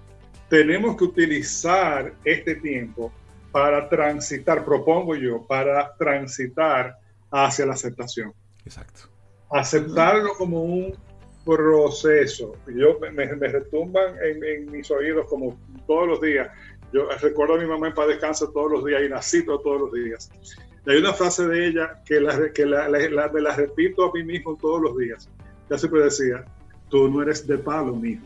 [0.48, 3.12] Tenemos que utilizar este tiempo
[3.52, 6.96] para transitar, propongo yo, para transitar
[7.30, 8.32] hacia la aceptación.
[8.64, 9.02] Exacto.
[9.50, 10.94] Aceptarlo como un
[11.44, 12.54] proceso.
[12.66, 16.48] Yo me, retumban en, mis oídos como todos los días.
[16.92, 19.92] Yo recuerdo a mi mamá en paz descansa todos los días y nací todos los
[19.92, 20.30] días.
[20.86, 22.88] hay una frase de ella que, la, que la,
[23.32, 25.28] me la repito a mí mismo todos los días
[25.68, 26.44] ya siempre decía,
[26.88, 28.24] tú no eres de palo, mijo.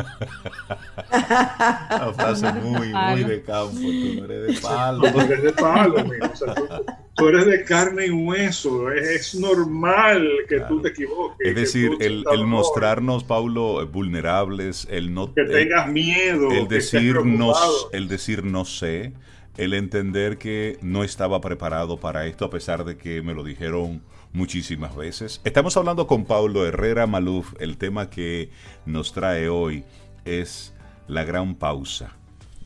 [1.10, 3.74] Una frase muy, muy de campo.
[3.74, 5.10] Tú no eres de palo.
[5.10, 5.94] Tú no eres de palo.
[5.96, 6.54] O sea,
[7.14, 8.90] tú, eres de carne y hueso.
[8.90, 11.46] Es, normal que tú te equivoques.
[11.46, 15.34] Es decir, el, el, mostrarnos, Paulo, vulnerables, el no...
[15.34, 16.50] Que tengas miedo.
[16.50, 17.52] El decir, no,
[17.92, 19.12] el decir no sé,
[19.56, 24.02] el entender que no estaba preparado para esto a pesar de que me lo dijeron
[24.32, 25.40] muchísimas veces.
[25.44, 27.54] Estamos hablando con Paulo Herrera Maluf.
[27.58, 28.50] El tema que
[28.86, 29.84] nos trae hoy
[30.24, 30.74] es
[31.08, 32.16] la gran pausa.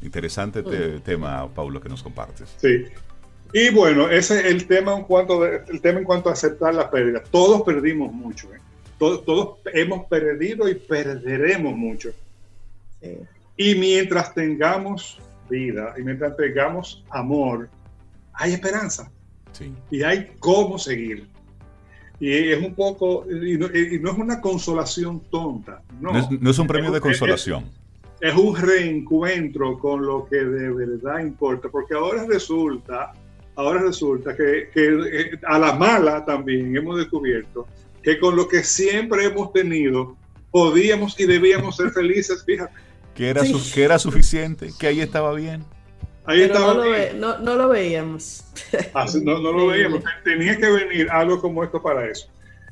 [0.02, 1.00] Interesante mm.
[1.00, 2.54] tema, Paulo, que nos compartes.
[2.58, 2.84] Sí.
[3.52, 6.90] Y bueno, ese es el tema en cuanto, el tema en cuanto a aceptar la
[6.90, 7.22] pérdida.
[7.30, 8.52] Todos perdimos mucho.
[8.52, 8.58] ¿eh?
[8.98, 12.10] Todos, todos, hemos perdido y perderemos mucho.
[13.56, 17.68] Y mientras tengamos vida y mientras tengamos amor,
[18.32, 19.10] hay esperanza.
[19.52, 19.72] Sí.
[19.90, 21.28] Y hay cómo seguir.
[22.20, 25.82] Y es un poco, y no, es una consolación tonta.
[26.00, 27.64] No, no, es, un premio de consolación.
[28.20, 33.12] Es, un reencuentro con lo que de verdad importa, porque ahora resulta,
[33.56, 37.66] ahora resulta que, que a la mala también hemos descubierto
[38.04, 40.16] que con lo que siempre hemos tenido
[40.50, 42.74] podíamos y debíamos ser felices, fíjate.
[43.14, 45.64] Que era, que era suficiente, que ahí estaba bien.
[46.26, 48.44] Ahí estaba no, lo no, veíamos.
[48.94, 50.02] Ah, no, no lo veíamos.
[50.24, 52.28] Tenía que venir algo como esto para eso.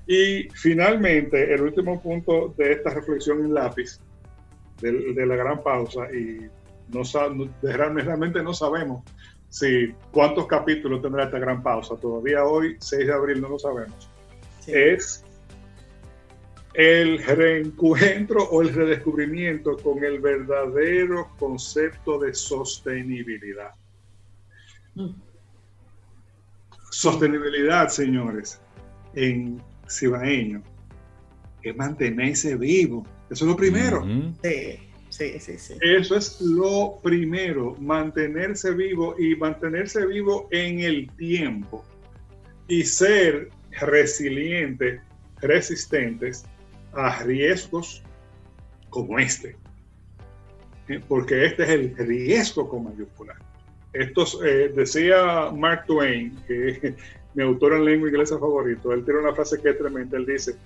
[0.06, 4.00] Y finalmente, el último punto de esta reflexión en lápiz,
[4.80, 6.48] de, la gran pausa, y
[6.88, 7.02] no,
[7.62, 9.04] realmente no sabemos
[9.48, 11.94] si cuántos capítulos tendrá esta gran pausa.
[11.96, 14.08] Todavía hoy, 6 de abril, no lo sabemos.
[14.66, 15.24] Es
[16.74, 23.72] el reencuentro o el redescubrimiento con el verdadero concepto de sostenibilidad.
[26.90, 28.60] Sostenibilidad, señores,
[29.14, 30.62] en cibaeño,
[31.62, 33.06] es mantenerse vivo.
[33.30, 34.04] Eso es lo primero.
[34.42, 34.78] sí,
[35.10, 35.74] sí, sí, sí.
[35.80, 41.84] Eso es lo primero, mantenerse vivo y mantenerse vivo en el tiempo
[42.68, 45.00] y ser resilientes,
[45.40, 46.44] resistentes
[46.94, 48.02] a riesgos
[48.90, 49.56] como este,
[50.88, 53.34] eh, porque este es el riesgo con mayúscula.
[53.92, 56.94] Estos, eh, decía Mark Twain, que es
[57.34, 60.56] mi autor en lengua inglesa favorito, él tiene una frase que es tremenda, él dice,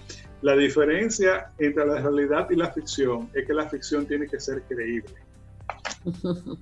[0.43, 4.63] la diferencia entre la realidad y la ficción es que la ficción tiene que ser
[4.63, 5.15] creíble.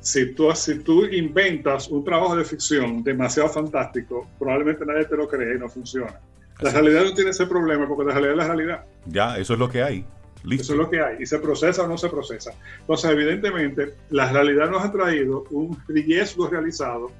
[0.00, 5.28] si tú, si tú inventas un trabajo de ficción demasiado fantástico, probablemente nadie te lo
[5.28, 6.20] cree y no funciona.
[6.62, 8.84] La realidad no tiene ese problema porque la realidad es la realidad.
[9.06, 10.04] Ya, eso es lo que hay.
[10.50, 11.16] Eso es lo que hay.
[11.20, 12.52] Y se procesa o no se procesa.
[12.80, 17.10] Entonces, evidentemente, la realidad nos ha traído un riesgo realizado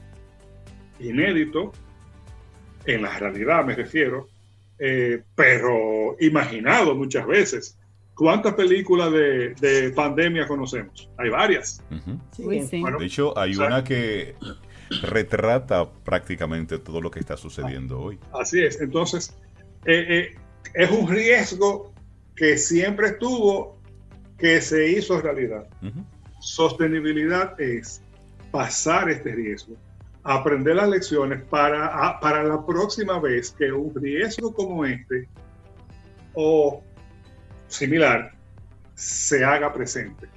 [1.01, 1.73] inédito,
[2.87, 4.29] en la realidad me refiero,
[4.79, 7.77] eh, pero imaginado muchas veces.
[8.15, 11.09] ¿Cuántas películas de, pandemia conocemos?
[11.17, 11.83] Hay varias.
[12.37, 14.35] de hecho, hay una que
[15.03, 18.19] retrata prácticamente todo lo que está sucediendo hoy.
[18.33, 18.81] Así es.
[18.81, 19.37] Entonces,
[19.85, 20.39] eh, eh,
[20.75, 21.93] es un riesgo
[22.35, 23.79] que siempre estuvo,
[24.39, 25.67] que se hizo realidad.
[26.41, 28.03] Sostenibilidad es
[28.51, 29.77] pasar este riesgo,
[30.23, 35.29] aprender las lecciones para, para la próxima vez que un riesgo como este
[36.35, 36.83] o
[37.69, 38.33] similar
[38.95, 40.29] se haga presente.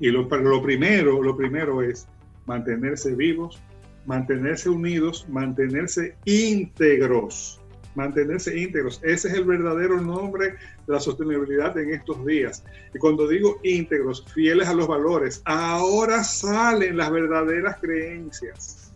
[0.00, 2.06] Y lo, lo, primero, lo primero es
[2.46, 3.60] mantenerse vivos,
[4.08, 7.60] mantenerse unidos, mantenerse íntegros,
[7.94, 9.00] mantenerse íntegros.
[9.04, 10.54] Ese es el verdadero nombre
[10.86, 12.64] de la sostenibilidad en estos días.
[12.94, 18.94] Y cuando digo íntegros, fieles a los valores, ahora salen las verdaderas creencias.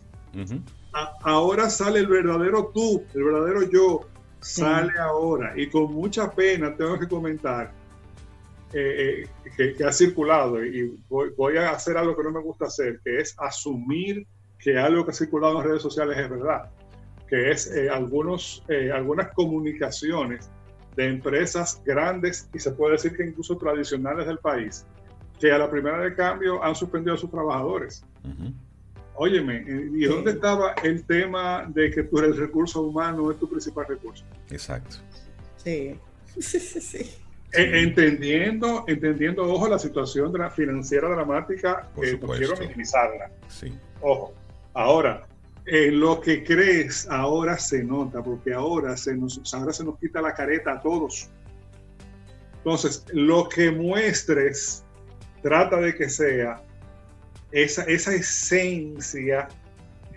[1.21, 4.07] ahora sale el verdadero tú, el verdadero yo,
[4.39, 5.53] sale ahora.
[5.55, 7.71] Y con mucha pena tengo que comentar
[8.73, 9.27] eh,
[9.59, 13.19] eh, que, ha circulado y voy, a hacer algo que no me gusta hacer, que
[13.19, 14.25] es asumir
[14.63, 16.69] que algo que ha circulado en redes sociales es verdad,
[17.27, 20.49] que es eh, algunos, algunas comunicaciones
[20.95, 24.85] de empresas grandes y se puede decir que incluso tradicionales del país,
[25.39, 28.05] que a la primera de cambio han suspendido a sus trabajadores.
[29.15, 33.85] Óyeme, ¿y dónde estaba el tema de que tu, el recurso humano es tu principal
[33.87, 34.23] recurso?
[34.49, 34.97] Exacto.
[35.57, 35.99] Sí,
[36.39, 37.11] sí, sí, sí.
[37.51, 43.31] entendiendo, entendiendo, ojo, la situación financiera dramática, que no quiero minimizarla.
[43.47, 43.71] Sí.
[44.01, 44.33] Ojo.
[44.73, 45.27] Ahora,
[45.65, 50.21] en lo que crees ahora se nota, porque ahora se nos, ahora se nos quita
[50.21, 51.29] la careta a todos.
[52.57, 54.83] Entonces, lo que muestres,
[55.41, 56.61] trata de que sea
[57.51, 59.47] esa, esa esencia,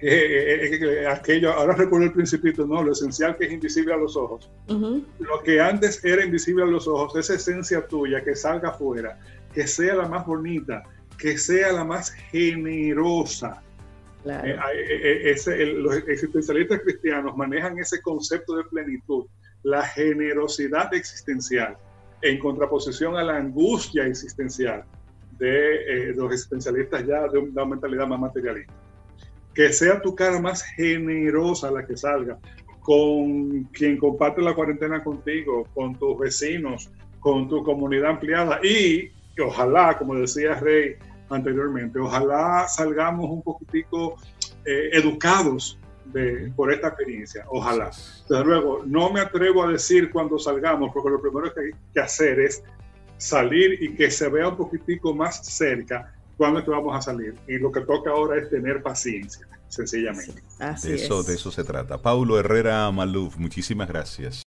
[0.01, 3.97] eh, eh, eh, aquello, ahora recuerdo el principito, no, lo esencial que es invisible a
[3.97, 4.51] los ojos.
[4.69, 9.19] Lo que antes era invisible a los ojos, esa esencia tuya que salga afuera,
[9.53, 10.83] que sea la más bonita,
[11.19, 13.62] que sea la más generosa.
[14.27, 19.27] Los existencialistas cristianos manejan ese concepto de plenitud,
[19.62, 21.77] la generosidad existencial,
[22.23, 24.85] en contraposición a la angustia existencial
[25.39, 28.73] de eh, los existencialistas ya de una mentalidad más materialista.
[29.55, 32.39] Que sea tu cara más generosa la que salga,
[32.81, 39.11] con quien comparte la cuarentena contigo, con tus vecinos, con tu comunidad ampliada y
[39.43, 40.97] ojalá, como decía Rey
[41.31, 44.17] anteriormente, ojalá salgamos un poquitico
[44.65, 47.91] eh, educados de, por esta experiencia, ojalá.
[48.29, 52.01] Desde luego, no me atrevo a decir cuando salgamos, porque lo primero que hay que
[52.01, 52.62] hacer es
[53.19, 57.35] salir y que se vea un poquitico más cerca cuándo es que vamos a salir.
[57.49, 60.43] Y lo que toca ahora es tener paciencia, sencillamente.
[60.83, 61.99] de, eso, de eso se trata.
[61.99, 64.43] Paulo Herrera Maluf, muchísimas gracias.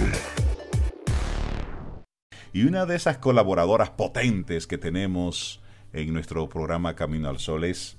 [2.52, 5.60] Y una de esas colaboradoras potentes que tenemos
[5.92, 7.96] en nuestro programa Camino al Sol es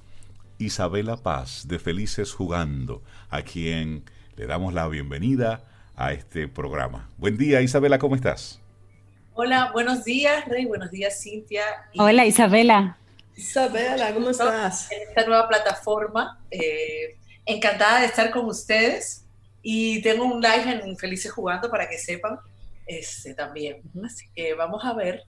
[0.58, 4.04] Isabela Paz de Felices Jugando, a quien
[4.36, 5.64] le damos la bienvenida
[5.96, 7.08] a este programa.
[7.18, 8.60] Buen día, Isabela, ¿cómo estás?
[9.36, 11.64] Hola, buenos días, Rey, buenos días, Cintia.
[11.98, 12.98] Hola, Isabela.
[13.38, 14.92] Isabela, ¿cómo estás?
[14.92, 17.19] En esta nueva plataforma, eh,
[17.50, 19.26] encantada de estar con ustedes
[19.62, 22.40] y tengo un live en Felices Jugando para que sepan
[22.86, 23.82] este, también.
[24.06, 25.24] Así que vamos a ver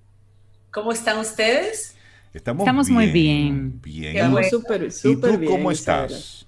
[0.71, 1.95] cómo están ustedes.
[2.33, 3.81] Estamos, muy bien.
[3.81, 4.15] Bien.
[4.15, 5.51] Estamos súper, súper bien.
[5.51, 6.47] cómo estás?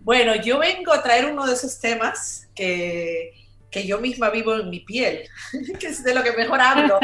[0.00, 3.32] Bueno, yo vengo a traer uno de esos temas que,
[3.70, 5.28] que yo misma vivo en mi piel,
[5.80, 6.98] que es de lo que mejor hablo.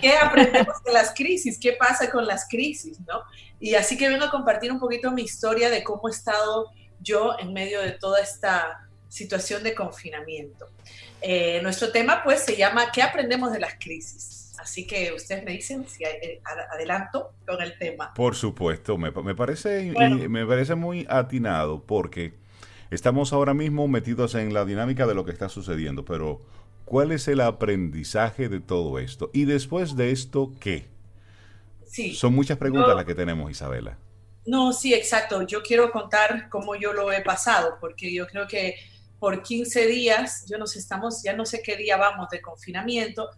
[0.00, 1.58] ¿Qué aprendemos de las crisis?
[1.60, 2.98] ¿Qué pasa con las crisis?
[3.00, 3.22] ¿no?
[3.60, 7.36] Y así que vengo a compartir un poquito mi historia de cómo he estado yo
[7.38, 10.66] en medio de toda esta situación de confinamiento.
[11.20, 14.54] Eh, nuestro tema pues se llama ¿Qué aprendemos de las crisis?
[14.58, 16.40] Así que ustedes me dicen si eh,
[16.72, 18.12] adelanto con el tema.
[18.14, 19.92] Por supuesto, me, parece,
[20.28, 22.34] me parece muy atinado porque
[22.90, 26.42] estamos ahora mismo metidos en la dinámica de lo que está sucediendo, pero
[26.84, 29.30] ¿cuál es el aprendizaje de todo esto?
[29.32, 30.88] Y después de esto, ¿qué?
[31.86, 32.14] Sí.
[32.14, 33.96] Son muchas preguntas las que tenemos, Isabela.
[34.48, 35.42] No, sí, exacto.
[35.42, 38.76] Yo quiero contar cómo yo lo he pasado, porque yo creo que
[39.18, 43.28] por 15 días, yo nos estamos, ya no sé qué día vamos de confinamiento,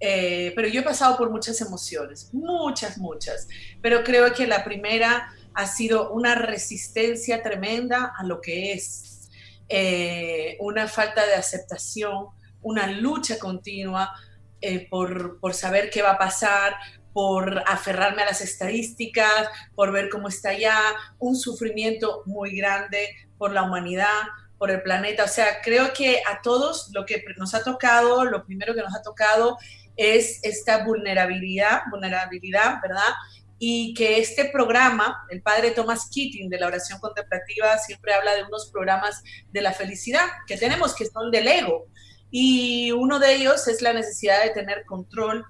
[0.00, 3.46] eh, pero yo he pasado por muchas emociones, muchas, muchas,
[3.80, 9.30] pero creo que la primera ha sido una resistencia tremenda a lo que es,
[9.68, 12.26] eh, una falta de aceptación,
[12.62, 14.12] una lucha continua
[14.60, 16.74] eh, por, por saber qué va a pasar,
[17.16, 20.78] por aferrarme a las estadísticas, por ver cómo está ya,
[21.18, 23.08] un sufrimiento muy grande
[23.38, 24.20] por la humanidad,
[24.58, 25.24] por el planeta.
[25.24, 28.94] O sea, creo que a todos lo que nos ha tocado, lo primero que nos
[28.94, 29.56] ha tocado
[29.96, 33.14] es esta vulnerabilidad, vulnerabilidad, ¿verdad?
[33.58, 38.42] Y que este programa, el padre Thomas Keating de la oración contemplativa, siempre habla de
[38.42, 41.86] unos programas de la felicidad que tenemos, que son del ego.
[42.30, 45.46] Y uno de ellos es la necesidad de tener control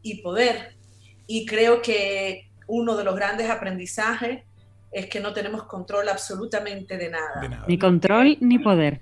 [0.00, 0.80] y poder.
[1.26, 4.42] Y creo que uno de los grandes aprendizajes
[4.90, 7.64] es que no tenemos control absolutamente de nada.
[7.66, 9.00] Ni control ni poder.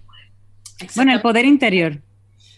[0.94, 2.00] Bueno, el poder interior.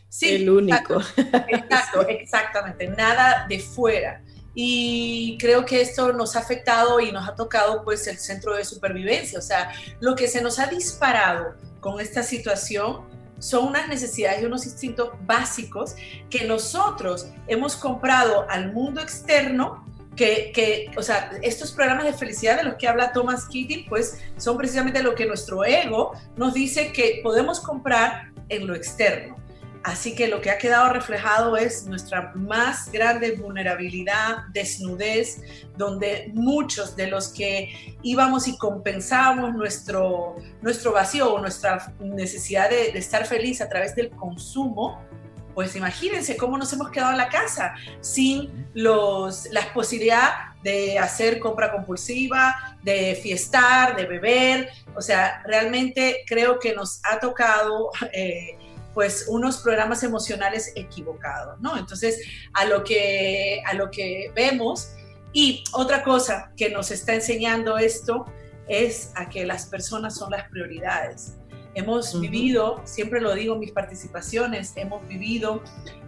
[0.08, 1.00] Sí, el único.
[1.48, 2.86] Exacto, exactamente.
[2.88, 4.22] Nada de fuera.
[4.54, 8.64] Y creo que esto nos ha afectado y nos ha tocado pues el centro de
[8.64, 9.38] supervivencia.
[9.38, 13.06] O sea, lo que se nos ha disparado con esta situación
[13.42, 15.96] son unas necesidades y unos instintos básicos
[16.30, 19.84] que nosotros hemos comprado al mundo externo
[20.14, 24.20] que, que, o sea, estos programas de felicidad de los que habla Thomas Keating, pues
[24.36, 29.41] son precisamente lo que nuestro ego nos dice que podemos comprar en lo externo.
[29.84, 35.40] Así que lo que ha quedado reflejado es nuestra más grande vulnerabilidad, desnudez,
[35.76, 42.90] donde muchos de los que íbamos y compensábamos nuestro, nuestro vacío o nuestra necesidad de,
[42.90, 45.02] estar feliz a través del consumo,
[45.52, 51.40] pues imagínense cómo nos hemos quedado en la casa sin los, las posibilidades de hacer
[51.40, 54.70] compra compulsiva, de fiestar, de beber.
[54.94, 58.56] O sea, realmente creo que nos ha tocado eh,
[58.94, 61.76] pues unos programas emocionales equivocados, ¿no?
[61.76, 62.20] Entonces,
[62.52, 64.92] a lo que, a lo que vemos,
[65.32, 68.26] y otra cosa que nos está enseñando esto
[68.68, 71.38] es a que las personas son las prioridades.
[71.74, 75.62] Hemos vivido, siempre lo digo en mis participaciones, hemos vivido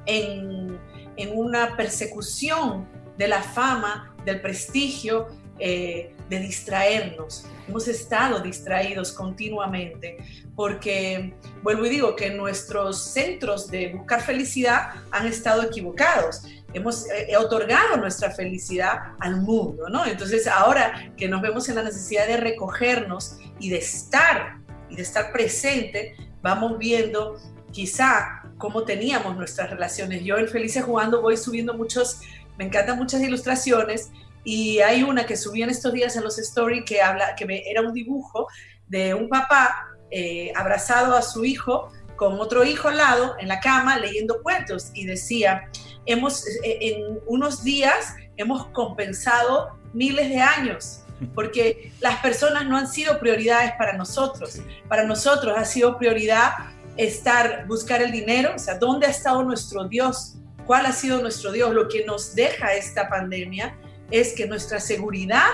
[0.05, 0.79] en,
[1.17, 5.29] en una persecución de la fama, del prestigio,
[5.59, 7.47] eh, de distraernos.
[7.67, 10.19] Hemos estado distraídos continuamente
[10.55, 16.43] porque, vuelvo y digo, que nuestros centros de buscar felicidad han estado equivocados.
[16.73, 20.05] Hemos eh, otorgado nuestra felicidad al mundo, ¿no?
[20.05, 24.59] Entonces ahora que nos vemos en la necesidad de recogernos y de estar
[24.91, 27.39] y de estar presente, vamos viendo
[27.73, 30.23] quizá cómo teníamos nuestras relaciones.
[30.25, 32.21] Yo en Felices Jugando voy subiendo muchos,
[32.59, 34.11] me encantan muchas ilustraciones
[34.45, 37.81] y hay una que subí en estos días en los stories que habla, que era
[37.81, 38.47] un dibujo
[38.87, 43.59] de un papá eh, abrazado a su hijo con otro hijo al lado en la
[43.61, 45.69] cama leyendo cuentos y decía,
[46.07, 51.01] hemos, eh, en unos días hemos compensado miles de años
[51.35, 54.61] porque las personas no han sido prioridades para nosotros.
[54.89, 56.53] Para nosotros ha sido prioridad
[56.97, 60.37] estar, buscar el dinero, o sea, ¿dónde ha estado nuestro Dios?
[60.67, 61.75] ¿Cuál ha sido nuestro Dios?
[61.75, 63.77] Lo que nos deja esta pandemia
[64.11, 65.49] es que nuestra seguridad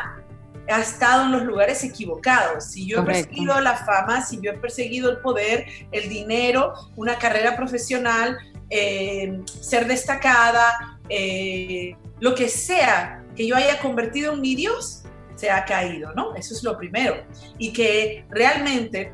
[0.69, 2.65] ha estado en los lugares equivocados.
[2.65, 7.19] Si yo he perseguido la fama, si yo he perseguido el poder, el dinero, una
[7.19, 8.39] carrera profesional,
[8.69, 15.03] eh, ser destacada, eh, lo que sea que yo haya convertido en mi Dios,
[15.35, 16.35] se ha caído, ¿no?
[16.37, 17.17] Eso es lo primero.
[17.59, 19.13] Y que realmente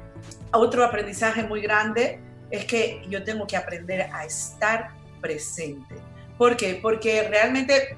[0.52, 2.20] otro aprendizaje muy grande
[2.50, 5.94] es que yo tengo que aprender a estar presente.
[6.36, 6.78] ¿Por qué?
[6.82, 7.96] Porque realmente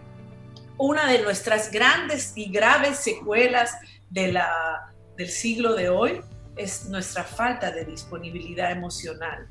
[0.78, 3.72] una de nuestras grandes y graves secuelas
[4.10, 6.20] de la, del siglo de hoy
[6.56, 9.48] es nuestra falta de disponibilidad emocional.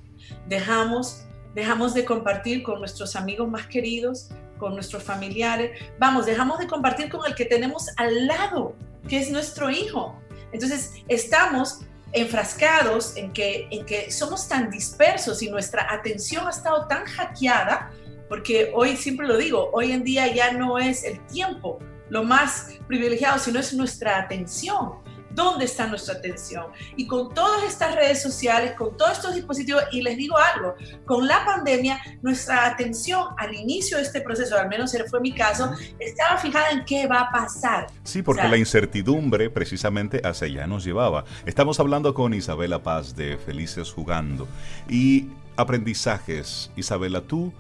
[0.48, 5.80] Dejamos, dejamos de compartir con nuestros amigos más queridos, con nuestros familiares.
[6.00, 8.76] Vamos, dejamos de compartir con el que tenemos al lado,
[9.08, 10.20] que es nuestro hijo.
[10.52, 11.82] Entonces, estamos
[12.14, 17.92] enfrascados en que, en que somos tan dispersos y nuestra atención ha estado tan hackeada,
[18.30, 22.74] porque hoy, siempre lo digo, hoy en día ya no es el tiempo lo más
[22.88, 24.94] privilegiado, sino es nuestra atención
[25.38, 26.66] dónde está nuestra atención.
[26.96, 30.76] Y con todas estas redes sociales, con todos estos dispositivos, y les digo algo,
[31.06, 35.72] con la pandemia, nuestra atención al inicio de este proceso, al menos fue mi caso,
[36.00, 37.88] estaba fijada en qué va a pasar.
[38.04, 41.24] Sí, porque la incertidumbre precisamente hacia allá nos llevaba.
[41.46, 44.48] Estamos hablando con Isabela Paz de Felices Jugando.
[44.90, 47.54] Y aprendizajes, Isabela, tú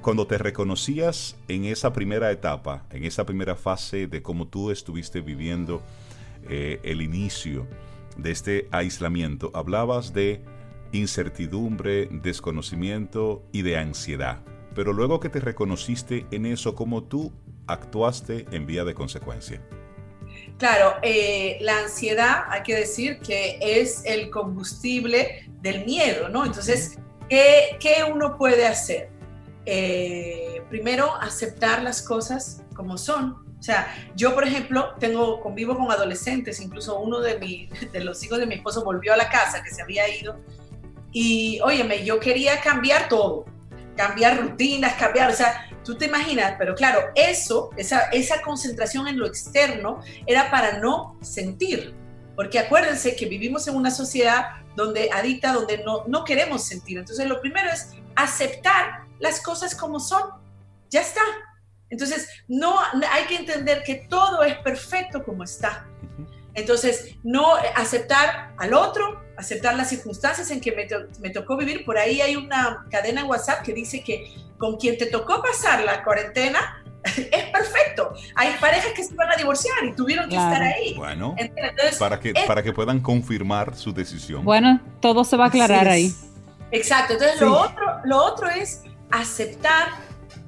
[0.00, 5.20] cuando te reconocías en esa primera etapa, en esa primera fase de cómo tú estuviste
[5.20, 5.82] viviendo
[6.48, 7.66] eh, el inicio
[8.16, 10.42] de este aislamiento, hablabas de
[10.92, 14.40] incertidumbre, desconocimiento y de ansiedad.
[14.74, 17.32] Pero luego que te reconociste en eso, ¿cómo tú
[17.66, 19.62] actuaste en vía de consecuencia?
[20.58, 26.44] Claro, eh, la ansiedad, hay que decir que es el combustible del miedo, ¿no?
[26.44, 26.98] Entonces,
[27.28, 29.17] ¿qué, qué uno puede hacer?
[29.70, 33.46] Eh, primero aceptar las cosas como son.
[33.58, 38.24] O sea, yo, por ejemplo, tengo, convivo con adolescentes, incluso uno de, mi, de los
[38.24, 40.40] hijos de mi esposo volvió a la casa, que se había ido,
[41.12, 43.44] y, óyeme, yo quería cambiar todo,
[43.94, 49.18] cambiar rutinas, cambiar, o sea, tú te imaginas, pero claro, eso, esa, esa concentración en
[49.18, 51.94] lo externo era para no sentir,
[52.36, 54.46] porque acuérdense que vivimos en una sociedad
[54.76, 56.96] donde adicta, donde no, no queremos sentir.
[56.96, 60.22] Entonces, lo primero es aceptar las cosas como son.
[60.90, 61.20] Ya está.
[61.90, 62.76] Entonces, no
[63.10, 65.86] hay que entender que todo es perfecto como está.
[66.54, 70.86] Entonces, no aceptar al otro, aceptar las circunstancias en que me,
[71.20, 71.84] me, tocó vivir.
[71.84, 75.84] Por ahí hay una cadena en WhatsApp que dice que con quien te tocó pasar
[75.84, 78.12] la cuarentena es perfecto.
[78.34, 80.94] Hay parejas que se van a divorciar y tuvieron que estar ahí.
[80.94, 81.36] Bueno,
[81.98, 84.44] para, que, para que puedan confirmar su decisión.
[84.44, 86.14] Bueno, todo se va a aclarar ahí.
[86.70, 87.14] Exacto.
[87.14, 89.88] Entonces, lo, otro, lo otro es aceptar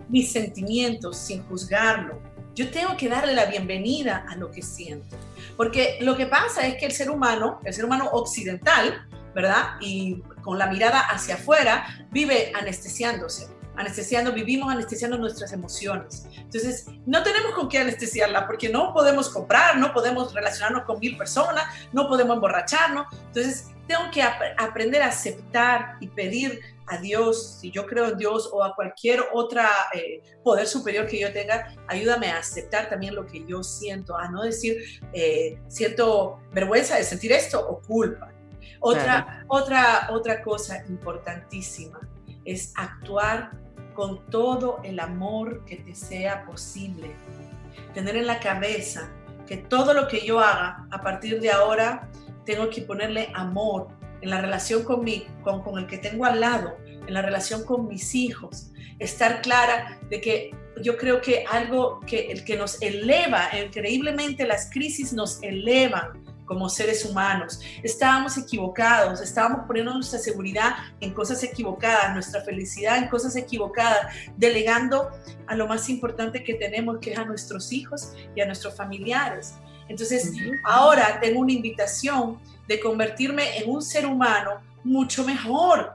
[0.08, 2.20] mis sentimientos sin juzgarlo.
[2.54, 5.16] Yo tengo que darle la bienvenida a lo que siento.
[5.56, 9.76] Porque lo que pasa es que el ser humano, el ser humano occidental, ¿verdad?
[9.80, 13.48] Y con la mirada hacia afuera, vive anestesiándose.
[13.76, 16.26] Anestesiando, vivimos anestesiando nuestras emociones.
[16.36, 21.16] Entonces, no tenemos con qué anestesiarla porque no podemos comprar, no podemos relacionarnos con mil
[21.16, 23.06] personas, no podemos emborracharnos.
[23.28, 26.61] Entonces, tengo que ap aprender a aceptar y pedir
[26.91, 29.62] a Dios, si yo creo en Dios o a cualquier otro
[29.95, 34.28] eh, poder superior que yo tenga, ayúdame a aceptar también lo que yo siento, a
[34.28, 34.82] no decir,
[35.12, 38.32] eh, siento vergüenza de sentir esto o culpa.
[38.80, 42.01] Otra, otra, otra cosa importantísima
[42.45, 43.53] es actuar
[43.95, 47.14] con todo el amor que te sea posible.
[47.95, 49.12] Tener en la cabeza
[49.47, 52.09] que todo lo que yo haga a partir de ahora
[52.45, 53.88] tengo que ponerle amor
[54.23, 57.64] en la relación con, mi, con, con el que tengo al lado, en la relación
[57.64, 62.81] con mis hijos, estar clara de que yo creo que algo que, el que nos
[62.83, 67.61] eleva, increíblemente las crisis nos elevan como seres humanos.
[67.85, 75.11] Estábamos equivocados, estábamos poniendo nuestra seguridad en cosas equivocadas, nuestra felicidad en cosas equivocadas, delegando
[75.47, 79.55] a lo más importante que tenemos, que es a nuestros hijos y a nuestros familiares.
[79.91, 80.32] Entonces,
[80.64, 85.95] ahora tengo una invitación de convertirme en un ser humano mucho mejor.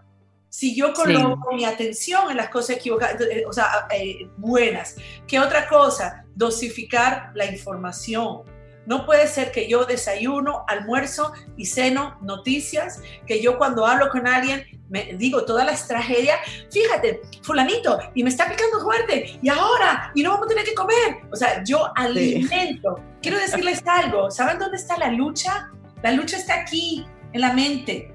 [0.50, 4.96] Si yo coloco mi atención en las cosas equivocadas, o sea, eh, buenas.
[5.28, 6.26] ¿Qué otra cosa?
[6.36, 8.44] Dosificar la información.
[8.86, 14.28] No puede ser que yo desayuno, almuerzo y ceno noticias, que yo cuando hablo con
[14.28, 16.38] alguien me digo todas las tragedias,
[16.72, 20.76] fíjate, fulanito, y me está picando fuerte, y ahora, y no vamos a tener que
[20.76, 21.22] comer.
[21.32, 23.00] O sea, yo alimento.
[23.22, 25.72] Quiero decirles algo, ¿saben dónde está la lucha?
[26.04, 28.14] La lucha está aquí, en la mente.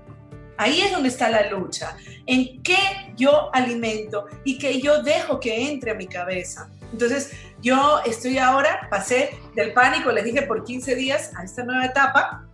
[0.57, 1.97] Ahí es donde está la lucha.
[2.27, 2.77] En qué
[3.17, 6.71] yo alimento y qué yo dejo que entre a mi cabeza.
[6.93, 7.33] Entonces,
[7.63, 12.47] yo estoy ahora, pasé del pánico, les dije por 15 días a esta nueva etapa,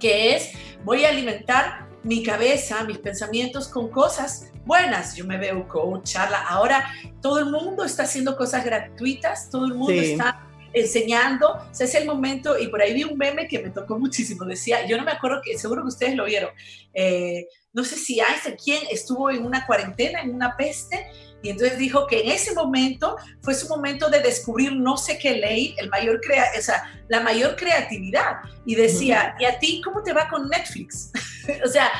[0.00, 0.52] que es,
[0.84, 5.14] voy a alimentar mi cabeza, mis pensamientos con cosas buenas.
[5.16, 6.42] Yo me veo coach, charla.
[6.48, 6.84] Ahora
[7.20, 11.52] todo el mundo está haciendo cosas gratuitas, todo el mundo está enseñando.
[11.52, 14.44] O sea, es el momento, y por ahí vi un meme que me tocó muchísimo.
[14.44, 16.50] Decía, yo no me acuerdo que, seguro que ustedes lo vieron.
[16.94, 21.06] Eh, no sé si Einstein, quien estuvo en una cuarentena, en una peste,
[21.42, 25.36] y entonces dijo que en ese momento fue su momento de descubrir no sé qué
[25.36, 28.36] ley, el mayor crea o sea, la mayor creatividad.
[28.64, 31.10] Y decía, ¿y a ti cómo te va con Netflix?
[31.64, 31.90] o sea,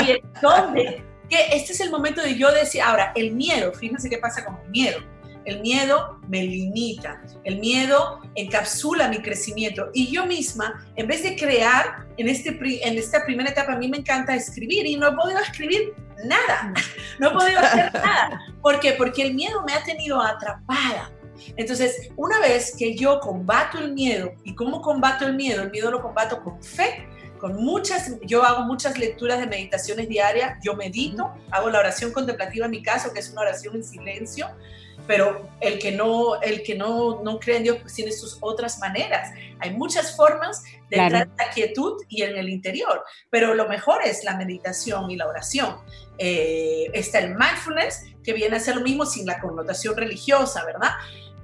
[0.00, 1.04] oye, ¿dónde?
[1.28, 4.58] Que este es el momento de yo decir, ahora, el miedo, fíjense qué pasa con
[4.64, 5.16] el miedo
[5.46, 11.36] el miedo me limita, el miedo encapsula mi crecimiento y yo misma, en vez de
[11.36, 15.12] crear en, este, en esta primera etapa, a mí me encanta escribir y no he
[15.12, 15.94] podido escribir
[16.24, 16.72] nada,
[17.18, 18.40] no he podido hacer nada.
[18.62, 18.92] ¿Por qué?
[18.92, 21.10] Porque el miedo me ha tenido atrapada.
[21.56, 25.62] Entonces, una vez que yo combato el miedo, ¿y cómo combato el miedo?
[25.62, 27.06] El miedo lo combato con fe,
[27.38, 32.64] con muchas, yo hago muchas lecturas de meditaciones diarias, yo medito, hago la oración contemplativa
[32.64, 34.48] en mi caso, que es una oración en silencio,
[35.06, 38.78] pero el que no, el que no, no cree en Dios pues tiene sus otras
[38.78, 39.30] maneras.
[39.60, 44.00] Hay muchas formas de entrar en la quietud y en el interior, pero lo mejor
[44.04, 45.76] es la meditación y la oración.
[46.18, 50.90] Eh, está el mindfulness, que viene a ser lo mismo sin la connotación religiosa, ¿verdad?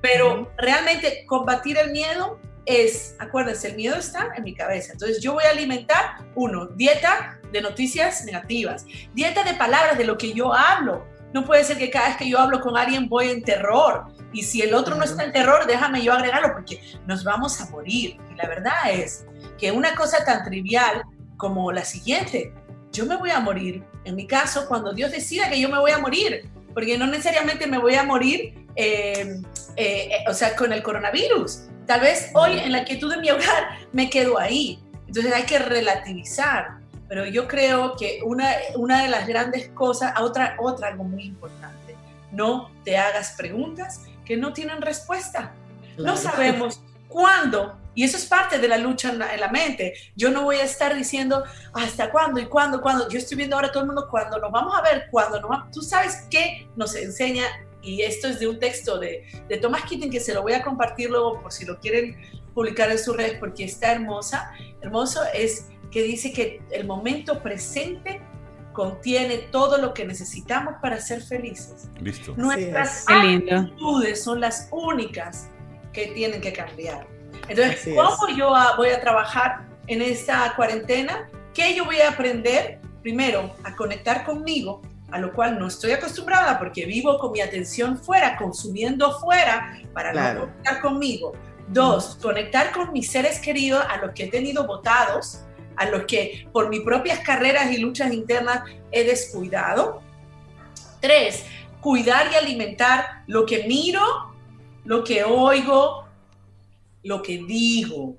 [0.01, 4.93] Pero realmente combatir el miedo es, acuérdense, el miedo está en mi cabeza.
[4.93, 10.17] Entonces yo voy a alimentar, uno, dieta de noticias negativas, dieta de palabras, de lo
[10.17, 13.31] que yo hablo, no puede ser que cada vez que yo hablo con alguien voy
[13.31, 14.07] en terror.
[14.33, 17.71] Y si el otro no está en terror, déjame yo agregarlo porque nos vamos a
[17.71, 18.19] morir.
[18.31, 19.27] Y la verdad es
[19.59, 21.03] que una cosa tan trivial
[21.37, 22.53] como la siguiente,
[22.93, 23.85] yo me voy a morir.
[24.05, 27.67] En mi caso, cuando Dios decida que yo me voy a morir, porque no necesariamente
[27.67, 29.41] me voy a morir, eh,
[29.77, 31.65] eh, eh, o sea, con el coronavirus.
[31.87, 34.83] Tal vez hoy en la quietud de mi hogar me quedo ahí.
[35.07, 36.79] Entonces hay que relativizar.
[37.09, 41.95] Pero yo creo que una, una de las grandes cosas, otra, otra algo muy importante,
[42.31, 45.53] no te hagas preguntas que no tienen respuesta.
[45.99, 49.95] No sabemos cuándo y eso es parte de la lucha en la, mente.
[50.17, 53.09] Yo no voy a estar diciendo hasta cuándo y cuándo, cuándo.
[53.09, 55.71] Yo estoy viendo ahora todo el mundo cuándo nos vamos a ver, cuándo nos vamos.
[55.73, 57.45] Tú sabes qué nos enseña,
[57.83, 60.63] y esto es de un texto de, de Thomas Keating que se lo voy a
[60.63, 62.17] compartir luego por si lo quieren
[62.55, 64.53] publicar en sus redes porque está hermosa.
[64.81, 68.23] Hermoso es que dice que el momento presente
[68.73, 71.89] contiene todo lo que necesitamos para ser felices.
[72.01, 72.35] Listo.
[72.37, 75.49] Nuestras actitudes son las únicas
[75.93, 77.07] que tienen que cambiar.
[77.49, 81.29] Entonces, ¿cómo yo voy a trabajar en esta cuarentena?
[81.55, 82.81] ¿Qué yo voy a aprender?
[83.03, 84.81] Primero, a conectar conmigo,
[85.11, 90.13] a lo cual no estoy acostumbrada porque vivo con mi atención fuera, consumiendo fuera para
[90.13, 91.33] no conectar conmigo.
[91.69, 95.43] Dos, conectar con mis seres queridos, a los que he tenido votados,
[95.77, 100.03] a los que por mis propias carreras y luchas internas he descuidado.
[101.01, 101.45] Tres,
[101.81, 104.03] cuidar y alimentar lo que miro,
[104.85, 106.02] lo que oigo,
[107.03, 108.17] lo que digo.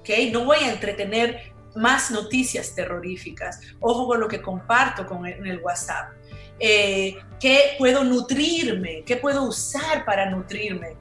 [0.00, 0.08] ¿ok?
[0.32, 3.60] No voy a entretener más noticias terroríficas.
[3.80, 6.12] Ojo con lo que comparto con en el WhatsApp.
[6.58, 9.02] Eh, ¿Qué puedo nutrirme?
[9.04, 10.96] ¿Qué puedo usar para nutrirme?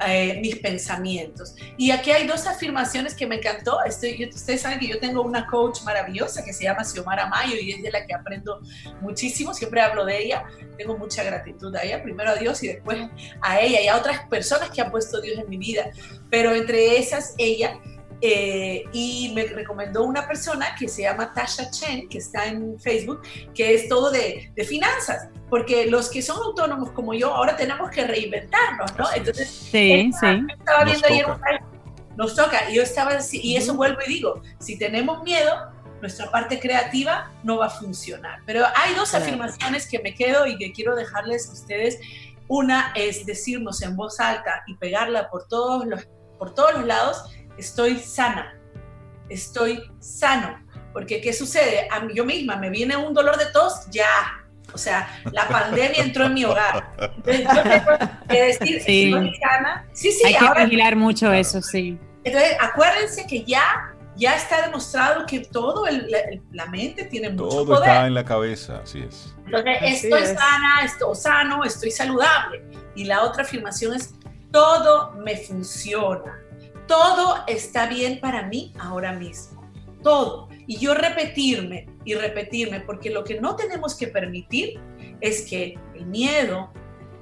[0.00, 1.54] Eh, mis pensamientos.
[1.76, 3.78] Y aquí hay dos afirmaciones que me encantó.
[3.84, 7.70] Estoy, ustedes saben que yo tengo una coach maravillosa que se llama Xiomara Mayo y
[7.70, 8.60] es de la que aprendo
[9.00, 9.54] muchísimo.
[9.54, 10.46] Siempre hablo de ella.
[10.76, 12.98] Tengo mucha gratitud a ella, primero a Dios y después
[13.40, 15.84] a ella y a otras personas que han puesto Dios en mi vida.
[16.28, 17.78] Pero entre esas, ella
[18.20, 23.22] eh, y me recomendó una persona que se llama Tasha Chen, que está en Facebook,
[23.54, 27.90] que es todo de, de, finanzas, porque los que son autónomos como yo ahora tenemos
[27.90, 29.06] que reinventarnos, ¿no?
[29.14, 30.46] Entonces, sí, sí.
[30.58, 31.26] estaba viendo ayer
[32.16, 36.60] nos toca, y yo estaba, y eso vuelvo y digo, si tenemos miedo, nuestra parte
[36.60, 38.40] creativa no va a funcionar.
[38.46, 41.98] Pero hay dos afirmaciones que me quedo y que quiero dejarles a ustedes.
[42.46, 46.06] Una es decirnos en voz alta y pegarla por todos los,
[46.38, 47.24] por todos los lados
[47.56, 48.58] estoy sana,
[49.28, 50.62] estoy sano.
[50.92, 51.88] Porque ¿qué sucede?
[51.90, 54.06] A mí, yo misma me viene un dolor de tos, ya.
[54.72, 56.94] O sea, la pandemia entró en mi hogar.
[57.16, 57.98] Entonces yo tengo
[58.28, 59.04] que decir, sí.
[59.12, 59.86] estoy sana.
[59.92, 60.26] Sí, sí.
[60.26, 61.98] Hay que vigilar mucho eso, sí.
[62.22, 66.18] Entonces, acuérdense que ya ya está demostrado que todo el, la,
[66.52, 67.80] la, mente tiene mucho todo poder.
[67.80, 69.34] Todo está en la cabeza, así es.
[69.44, 70.28] Entonces, así estoy es.
[70.28, 72.62] sana, estoy sano, estoy saludable.
[72.94, 74.14] Y la otra afirmación es,
[74.52, 76.43] todo me funciona
[76.86, 79.62] todo está bien para mí ahora mismo.
[80.02, 80.48] Todo.
[80.66, 84.80] Y yo repetirme y repetirme, porque lo que no tenemos que permitir
[85.20, 86.72] es que el miedo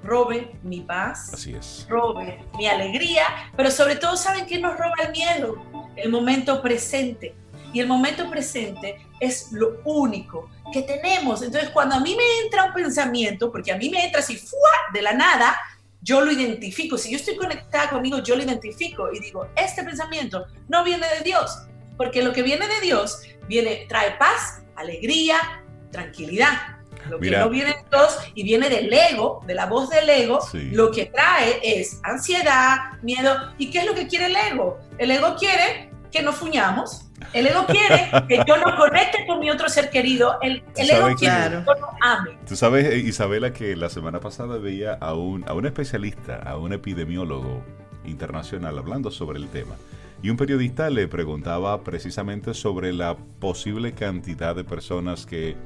[0.03, 1.87] robe mi paz, Así es.
[1.89, 3.25] robe mi alegría,
[3.57, 5.57] pero sobre todo, ¿saben qué nos roba el miedo?
[5.97, 7.37] El momento presente.
[7.73, 11.41] Y el momento presente es lo único que tenemos.
[11.43, 14.59] Entonces, cuando a mí me entra un pensamiento, porque a mí me entra así, ¡fua!
[14.93, 15.57] de la nada,
[16.03, 16.99] yo lo identifico.
[16.99, 21.25] Si yo estoy conectada conmigo, yo lo identifico y digo, este pensamiento no viene de
[21.25, 26.79] Dios, porque lo que viene de Dios viene, trae paz, alegría, tranquilidad.
[27.09, 27.39] Lo Mira.
[27.39, 30.71] que no viene de Dios y viene del ego, de la voz del ego, sí.
[30.71, 33.53] lo que trae es ansiedad, miedo.
[33.59, 34.79] ¿Y qué es lo que quiere el ego?
[34.99, 37.07] El ego quiere que no fuñamos.
[37.33, 40.39] El ego quiere que yo no conecte con mi otro ser querido.
[40.43, 41.59] El, el ego quiere claro.
[41.61, 42.39] que yo no ame.
[42.47, 46.57] Tú sabes, eh, Isabela, que la semana pasada veía a un, a un especialista, a
[46.57, 47.63] un epidemiólogo
[48.05, 49.75] internacional hablando sobre el tema.
[50.23, 55.57] Y un periodista le preguntaba precisamente sobre la posible cantidad de personas que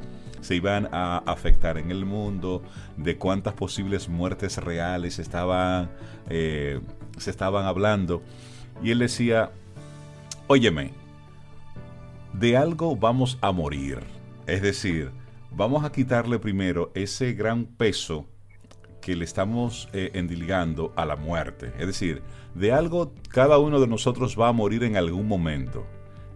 [0.40, 2.62] se iban a afectar en el mundo,
[2.96, 5.90] de cuántas posibles muertes reales estaban,
[6.30, 6.80] eh,
[7.18, 8.22] se estaban hablando.
[8.82, 9.50] Y él decía,
[10.46, 10.92] óyeme,
[12.38, 14.00] de algo vamos a morir.
[14.46, 15.10] Es decir,
[15.50, 18.26] vamos a quitarle primero ese gran peso
[19.00, 21.72] que le estamos eh, endilgando a la muerte.
[21.78, 22.22] Es decir,
[22.54, 25.86] de algo cada uno de nosotros va a morir en algún momento.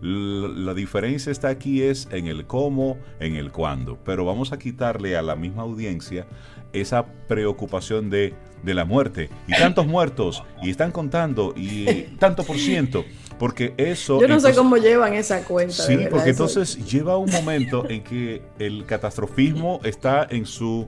[0.00, 3.98] La, la diferencia está aquí es en el cómo, en el cuándo.
[4.04, 6.26] Pero vamos a quitarle a la misma audiencia
[6.72, 9.28] esa preocupación de, de la muerte.
[9.46, 11.84] Y tantos muertos, y están contando, y
[12.18, 13.04] tanto por ciento.
[13.40, 14.20] Porque eso.
[14.20, 15.72] Yo no entonces, sé cómo llevan esa cuenta.
[15.72, 16.44] Sí, verdad, porque eso.
[16.44, 20.86] entonces lleva un momento en que el catastrofismo está en su,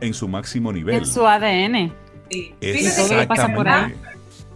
[0.00, 0.94] en su máximo nivel.
[0.94, 1.92] En su ADN.
[2.30, 2.54] Sí.
[2.60, 3.96] Exactamente.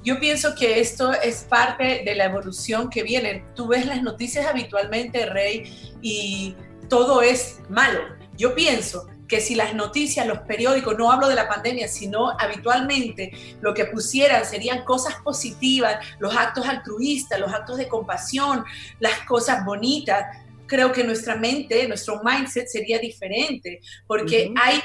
[0.05, 3.45] Yo pienso que esto es parte de la evolución que viene.
[3.57, 5.65] Tú ves las noticias habitualmente, Rey,
[6.01, 6.55] y
[6.89, 7.99] todo es malo.
[8.37, 13.33] Yo pienso que si las noticias, los periódicos, no hablo de la pandemia, sino habitualmente
[13.63, 18.63] lo que pusieran serían cosas positivas, los actos altruistas, los actos de compasión,
[19.01, 24.83] las cosas bonitas, creo que nuestra mente, nuestro mindset sería diferente, porque hay,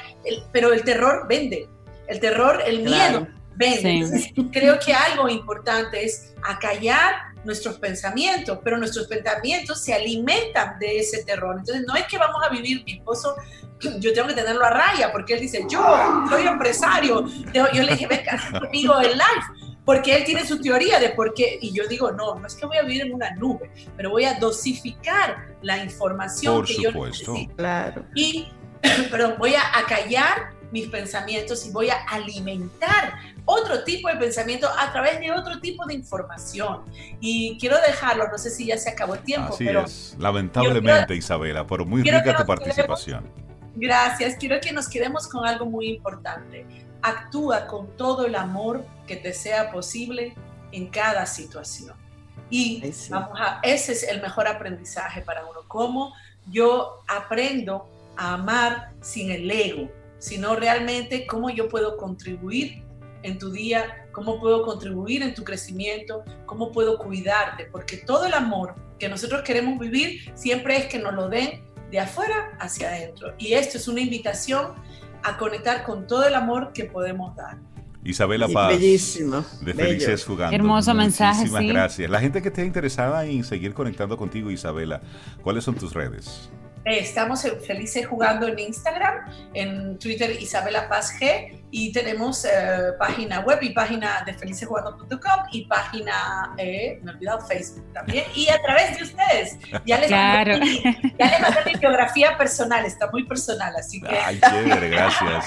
[0.54, 1.68] pero el terror vende,
[2.08, 3.90] el terror, el miedo vende.
[3.90, 11.00] Entonces, creo que algo importante es acallar nuestros pensamientos, pero nuestros pensamientos se alimentan de
[11.00, 11.58] ese terror.
[11.60, 13.36] Entonces, no es que vamos a vivir, mi esposo,
[14.00, 17.26] yo tengo que tenerlo a raya, porque él dice, yo soy empresario.
[17.54, 21.58] Yo le dije, venga conmigo en live, porque él tiene su teoría de por qué,
[21.62, 24.26] y yo digo, no, no es que voy a vivir en una nube, pero voy
[24.26, 27.36] a dosificar la información que yo necesito.
[27.56, 28.04] Claro.
[28.16, 28.48] Y,
[29.12, 33.14] perdón, voy a acallar mis pensamientos y voy a alimentar
[33.46, 36.82] otro tipo de pensamiento a través de otro tipo de información.
[37.22, 39.54] Y quiero dejarlo, no sé si ya se acabó el tiempo.
[39.54, 43.48] Así es, lamentablemente Isabela, pero muy rica tu participación.
[43.80, 46.66] Gracias, quiero que nos quedemos con algo muy importante.
[47.02, 50.36] Actúa con todo el amor que te sea posible
[50.72, 51.96] en cada situación.
[52.50, 56.14] Y vamos a, ese es el mejor aprendizaje para uno, cómo
[56.50, 62.84] yo aprendo a amar sin el ego, sino realmente cómo yo puedo contribuir
[63.24, 68.34] en tu día, cómo puedo contribuir en tu crecimiento, cómo puedo cuidarte, porque todo el
[68.34, 73.34] amor que nosotros queremos vivir siempre es que nos lo den de afuera hacia adentro.
[73.38, 74.74] Y esto es una invitación
[75.24, 77.58] a conectar con todo el amor que podemos dar.
[78.04, 78.70] Isabela Paz.
[78.70, 79.44] Bellísimo.
[79.62, 80.56] De Felices Jugando.
[80.56, 81.40] Hermoso mensaje.
[81.40, 82.10] Muchísimas gracias.
[82.10, 85.02] La gente que esté interesada en seguir conectando contigo, Isabela,
[85.44, 86.50] ¿cuáles son tus redes?
[86.88, 92.50] Estamos felices jugando en Instagram, en Twitter Isabela Paz G y tenemos eh,
[92.98, 98.48] página web y página de felicesjugando.com y página, eh, me he olvidado, Facebook también y
[98.48, 99.58] a través de ustedes.
[99.86, 100.54] Ya les, claro.
[101.20, 104.18] ya les mandé mi biografía personal, está muy personal, así que...
[104.18, 105.46] Ay, chévere, gracias.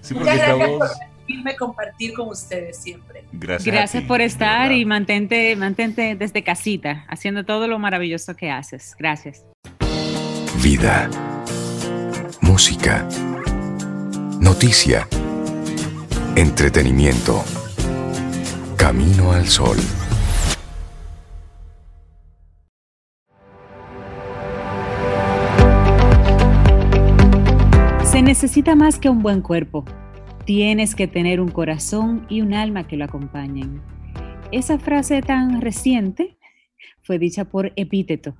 [0.00, 3.24] Sí, porque Muchas gracias por permitirme compartir con ustedes siempre.
[3.32, 3.74] Gracias.
[3.74, 8.94] Gracias por estar y mantente, mantente desde casita, haciendo todo lo maravilloso que haces.
[8.98, 9.44] Gracias.
[10.62, 11.10] Vida.
[12.40, 13.06] Música.
[14.40, 15.06] Noticia.
[16.36, 17.42] Entretenimiento.
[18.76, 19.76] Camino al sol.
[28.04, 29.84] Se necesita más que un buen cuerpo.
[30.46, 33.82] Tienes que tener un corazón y un alma que lo acompañen.
[34.52, 36.38] Esa frase tan reciente
[37.02, 38.34] fue dicha por Epíteto,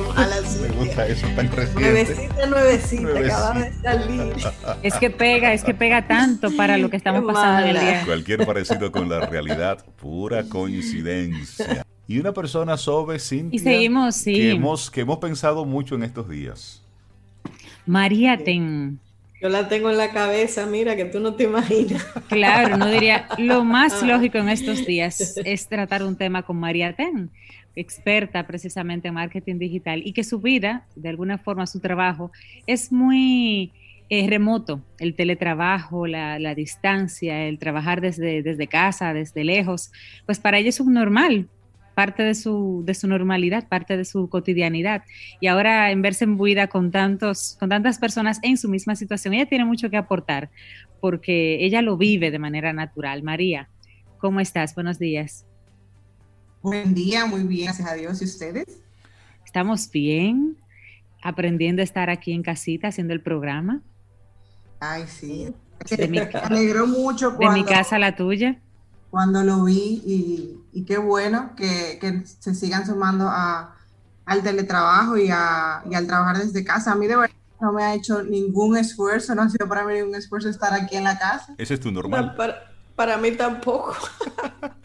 [0.00, 1.80] Mala Me gusta eso tan reciente.
[1.80, 4.32] Nuevecita, nuevecita, acaba de salir.
[4.82, 8.02] Es que pega, es que pega tanto para lo que estamos pasando en el día.
[8.04, 11.84] Cualquier parecido con la realidad, pura coincidencia.
[12.06, 14.34] Y una persona sobre sin y seguimos, sí.
[14.34, 16.82] que, hemos, que hemos pensado mucho en estos días.
[17.86, 19.00] María Ten.
[19.40, 22.04] Yo la tengo en la cabeza, mira, que tú no te imaginas.
[22.28, 24.06] Claro, no diría, lo más ah.
[24.06, 27.30] lógico en estos días es tratar un tema con María Ten,
[27.76, 32.30] experta precisamente en marketing digital y que su vida, de alguna forma su trabajo,
[32.66, 33.72] es muy
[34.10, 39.90] eh, remoto, el teletrabajo, la, distancia, el trabajar desde, desde casa, desde lejos,
[40.26, 41.48] pues para ella es un normal,
[41.94, 45.04] parte de su, de su normalidad, parte de su cotidianidad.
[45.40, 49.46] Y ahora en verse embuida con, tantos, con tantas personas en su misma situación, ella
[49.46, 50.50] tiene mucho que aportar
[51.00, 53.22] porque ella lo vive de manera natural.
[53.22, 53.68] María,
[54.18, 54.74] ¿cómo estás?
[54.74, 55.46] Buenos días.
[56.64, 58.22] Buen día, muy bien, gracias a Dios.
[58.22, 58.64] ¿Y ustedes?
[59.44, 60.56] Estamos bien,
[61.22, 63.82] aprendiendo a estar aquí en casita haciendo el programa.
[64.80, 65.54] Ay, sí.
[66.08, 68.62] me alegró mucho de mi casa a la tuya.
[69.10, 73.76] Cuando lo vi y, qué bueno que, se sigan sumando a,
[74.24, 76.92] al teletrabajo y, al trabajar desde casa.
[76.92, 79.92] A mí de verdad no me ha hecho ningún esfuerzo, no ha sido para mí
[79.92, 81.54] ningún esfuerzo estar aquí en la casa.
[81.58, 82.34] Ese es tu normal.
[82.34, 82.73] Para
[83.20, 83.94] mí tampoco.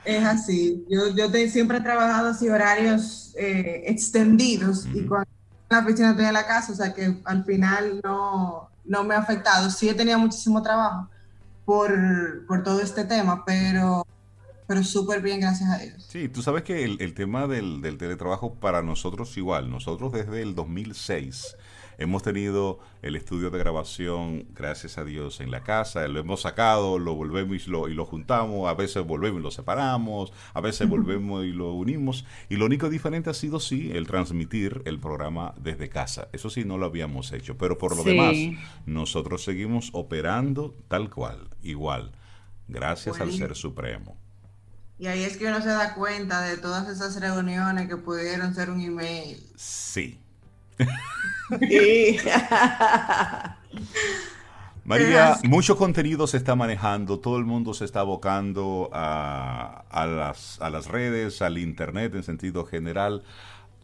[0.05, 0.85] es así.
[0.89, 5.29] Yo, yo siempre he trabajado así horarios eh, extendidos y cuando
[5.69, 9.19] la oficina estoy en la casa, o sea que al final no, no me ha
[9.19, 9.69] afectado.
[9.69, 11.07] Sí he tenido muchísimo trabajo
[11.65, 14.05] por, por todo este tema, pero,
[14.69, 16.05] pero súper bien, gracias a Dios.
[16.07, 19.69] Sí, tú sabes que el, el tema del, del teletrabajo para nosotros igual.
[19.69, 21.57] Nosotros desde el 2006
[21.99, 26.97] Hemos tenido el estudio de grabación, gracias a Dios, en la casa, lo hemos sacado,
[26.97, 30.87] lo volvemos y lo, y lo juntamos, a veces volvemos y lo separamos, a veces
[30.87, 32.23] volvemos y lo unimos.
[32.47, 36.29] Y lo único diferente ha sido, sí, el transmitir el programa desde casa.
[36.31, 38.37] Eso sí, no lo habíamos hecho, pero por lo demás,
[38.85, 42.13] nosotros seguimos operando tal cual, igual,
[42.69, 44.15] gracias al Ser Supremo.
[44.99, 48.69] Y ahí es que uno se da cuenta de todas esas reuniones que pudieron ser
[48.69, 49.41] un email.
[49.55, 50.19] Sí.
[51.69, 52.17] Sí.
[54.83, 60.59] María, mucho contenido se está manejando, todo el mundo se está abocando a, a las,
[60.61, 63.23] a las redes, al Internet en sentido general.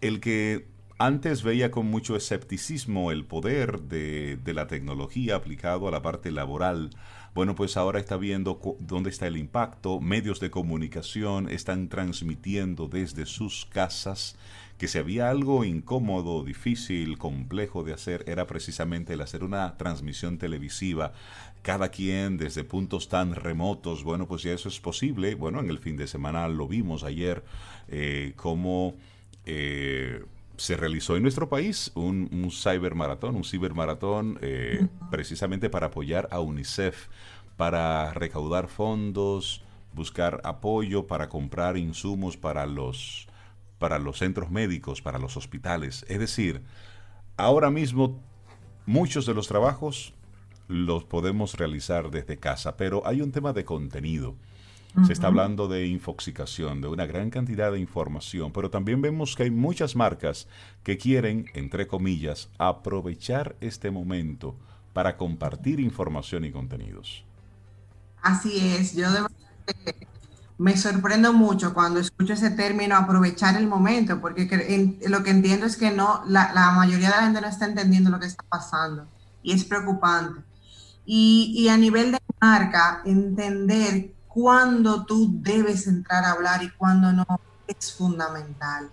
[0.02, 5.92] El que antes veía con mucho escepticismo el poder de, de la tecnología aplicado a
[5.92, 6.90] la parte laboral,
[7.36, 13.26] bueno, pues ahora está viendo dónde está el impacto, medios de comunicación están transmitiendo desde
[13.26, 14.38] sus casas
[14.78, 20.38] que si había algo incómodo, difícil, complejo de hacer, era precisamente el hacer una transmisión
[20.38, 21.14] televisiva,
[21.62, 25.80] cada quien desde puntos tan remotos, bueno, pues ya eso es posible, bueno, en el
[25.80, 27.44] fin de semana lo vimos ayer,
[27.90, 28.96] eh, cómo
[29.46, 30.24] eh,
[30.58, 36.40] se realizó en nuestro país un, un cybermaratón, un cibermaratón, eh, precisamente para apoyar a
[36.40, 37.08] UNICEF,
[37.58, 43.28] para recaudar fondos, buscar apoyo, para comprar insumos para los,
[43.80, 46.06] para los centros médicos, para los hospitales.
[46.10, 46.62] Es decir,
[47.38, 48.22] ahora mismo
[48.86, 50.14] muchos de los trabajos
[50.68, 54.36] los podemos realizar desde casa, pero hay un tema de contenido.
[55.02, 59.44] Se está hablando de infoxicación, de una gran cantidad de información, pero también vemos que
[59.44, 60.48] hay muchas marcas
[60.84, 64.58] que quieren, entre comillas, aprovechar este momento
[64.94, 67.26] para compartir información y contenidos.
[68.22, 69.32] Así es, yo de verdad
[70.58, 75.66] me sorprendo mucho cuando escucho ese término aprovechar el momento, porque en- lo que entiendo
[75.66, 78.44] es que no, la, la mayoría de la gente no está entendiendo lo que está
[78.50, 79.12] pasando
[79.44, 80.42] y es preocupante.
[81.06, 87.14] Y, y a nivel de marca, entender cuándo tú debes entrar a hablar y cuándo
[87.14, 87.26] no
[87.68, 88.92] es fundamental.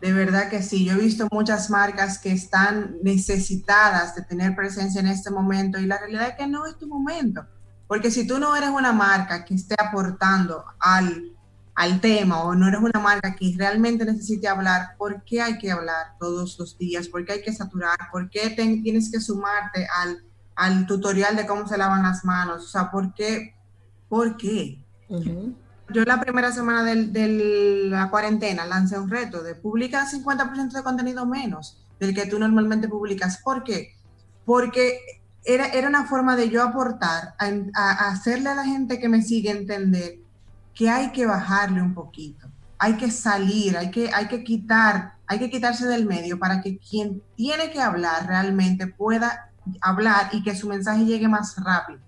[0.00, 5.00] De verdad que sí, yo he visto muchas marcas que están necesitadas de tener presencia
[5.00, 7.46] en este momento y la realidad es que no es tu momento.
[7.86, 11.36] Porque si tú no eres una marca que esté aportando al,
[11.74, 15.70] al tema o no eres una marca que realmente necesite hablar, ¿por qué hay que
[15.70, 17.08] hablar todos los días?
[17.08, 17.98] ¿Por qué hay que saturar?
[18.10, 20.24] ¿Por qué te- tienes que sumarte al,
[20.56, 22.64] al tutorial de cómo se lavan las manos?
[22.64, 23.54] O sea, ¿por qué?
[24.10, 24.84] ¿Por qué?
[25.92, 31.24] Yo la primera semana de la cuarentena lancé un reto de publicar 50% de contenido
[31.26, 33.38] menos del que tú normalmente publicas.
[33.38, 33.94] ¿Por qué?
[34.44, 34.98] Porque
[35.44, 39.52] era, era una forma de yo aportar, a hacerle a la gente que me sigue
[39.52, 40.18] entender
[40.74, 42.48] que hay que bajarle un poquito,
[42.78, 46.78] hay que salir, hay que, hay que quitar, hay que quitarse del medio para que
[46.78, 52.00] quien tiene que hablar realmente pueda hablar y que su mensaje llegue más rápido.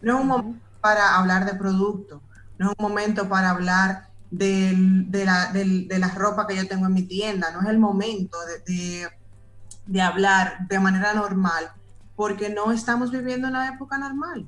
[0.00, 2.20] No es un momento para hablar de producto,
[2.58, 6.66] no es un momento para hablar del- de, la, del- de la ropa que yo
[6.68, 9.08] tengo en mi tienda, no es el momento de, de-
[9.86, 11.64] de hablar de manera normal,
[12.16, 14.46] porque no estamos viviendo una época normal.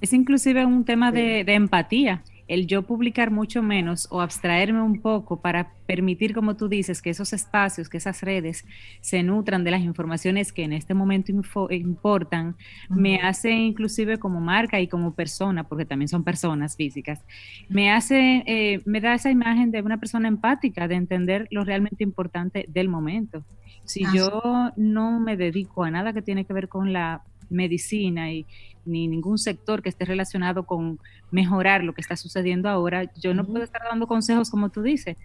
[0.00, 5.00] Es inclusive un tema de, de empatía, el yo publicar mucho menos o abstraerme un
[5.00, 8.64] poco para permitir, como tú dices, que esos espacios, que esas redes
[9.00, 11.32] se nutran de las informaciones que en este momento
[11.70, 12.56] importan,
[12.88, 17.24] me hace inclusive como marca y como persona, porque también son personas físicas,
[17.68, 22.04] me hace, eh, me da esa imagen de una persona empática, de entender lo realmente
[22.04, 23.44] importante del momento.
[23.84, 28.46] Si yo no me dedico a nada que tiene que ver con la medicina y
[28.84, 30.98] ni ningún sector que esté relacionado con
[31.30, 35.16] mejorar lo que está sucediendo ahora, yo no puedo estar dando consejos como tú dices.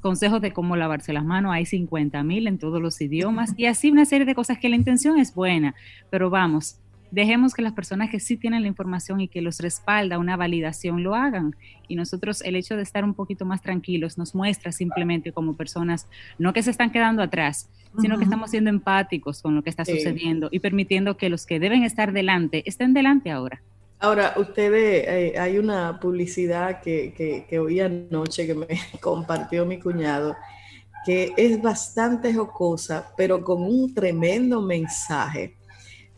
[0.00, 3.90] Consejos de cómo lavarse las manos, hay 50 mil en todos los idiomas y así
[3.90, 5.74] una serie de cosas que la intención es buena,
[6.08, 6.78] pero vamos,
[7.10, 11.02] dejemos que las personas que sí tienen la información y que los respalda una validación
[11.02, 11.54] lo hagan.
[11.88, 16.06] Y nosotros el hecho de estar un poquito más tranquilos nos muestra simplemente como personas,
[16.38, 17.68] no que se están quedando atrás,
[18.00, 19.92] sino que estamos siendo empáticos con lo que está Sí.
[19.96, 23.60] sucediendo y permitiendo que los que deben estar delante estén delante ahora.
[24.02, 28.66] Ahora, ustedes, eh, hay una publicidad que, que, que oí anoche que me
[29.00, 30.34] compartió mi cuñado,
[31.04, 35.56] que es bastante jocosa, pero con un tremendo mensaje.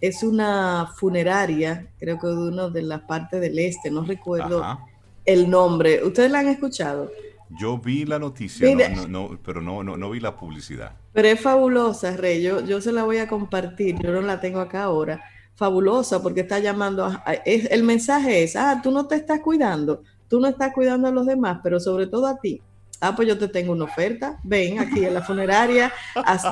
[0.01, 4.85] Es una funeraria, creo que de una de las partes del este, no recuerdo Ajá.
[5.25, 6.05] el nombre.
[6.05, 7.11] ¿Ustedes la han escuchado?
[7.51, 8.89] Yo vi la noticia, Mira.
[8.89, 10.97] no, no, no, pero no, no, no vi la publicidad.
[11.13, 12.43] Pero es fabulosa, Rey.
[12.43, 13.97] Yo, yo se la voy a compartir.
[14.01, 15.23] Yo no la tengo acá ahora.
[15.55, 17.05] Fabulosa porque está llamando.
[17.05, 20.03] A, a- es- el mensaje es: Ah, tú no te estás cuidando.
[20.29, 22.61] Tú no estás cuidando a los demás, pero sobre todo a ti.
[23.01, 24.39] Ah, pues yo te tengo una oferta.
[24.45, 25.93] Ven aquí en la funeraria.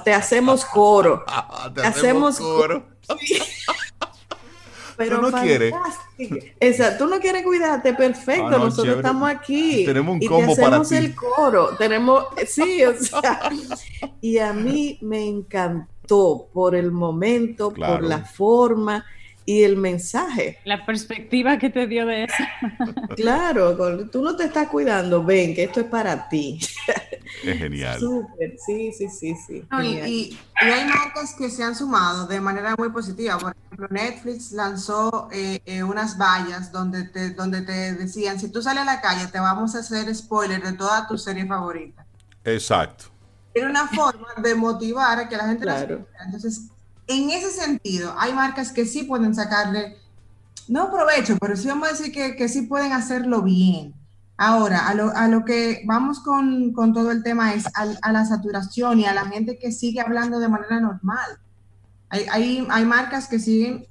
[0.05, 1.25] te hacemos coro.
[1.75, 2.85] Te hacemos coro.
[4.97, 5.73] Pero no quieres?
[6.61, 7.05] Exacto.
[7.07, 7.95] Tú no quieres cuidarte.
[7.95, 8.47] Perfecto.
[8.49, 9.01] Ah, no, Nosotros chévere.
[9.01, 9.85] estamos aquí.
[9.87, 10.97] Tenemos un y combo te para hacemos ti.
[10.97, 11.69] el coro.
[11.79, 13.41] Tenemos, sí, o sea,
[14.21, 15.89] y a mí me encantó
[16.53, 19.05] por el momento, por la forma
[19.45, 20.59] y el mensaje.
[20.65, 22.45] La perspectiva que te dio de eso.
[23.17, 23.77] claro,
[24.09, 26.61] tú no te estás cuidando, ven, que esto es para ti.
[27.45, 28.01] Es genial.
[28.01, 29.65] Súper, sí, sí, sí, sí.
[29.83, 33.39] y, hay marcas que se han sumado de manera muy positiva.
[33.39, 38.61] Por ejemplo, Netflix lanzó eh, eh, unas vallas donde te, donde te decían, si tú
[38.61, 42.05] sales a la calle, te vamos a hacer spoiler de toda tu serie favorita.
[42.45, 43.05] Exacto.
[43.61, 46.07] Era una forma de motivar a que la gente claro.
[46.25, 46.69] Entonces,
[47.07, 49.99] en ese sentido, hay marcas que sí pueden sacarle,
[50.69, 53.95] no provecho, pero sí vamos a decir que, que sí pueden hacerlo bien.
[54.37, 58.13] Ahora, a lo, a lo que vamos con, con, todo el tema es a, a,
[58.13, 61.39] la saturación y a la gente que sigue hablando de manera normal.
[62.09, 63.87] Hay, hay, hay marcas que siguen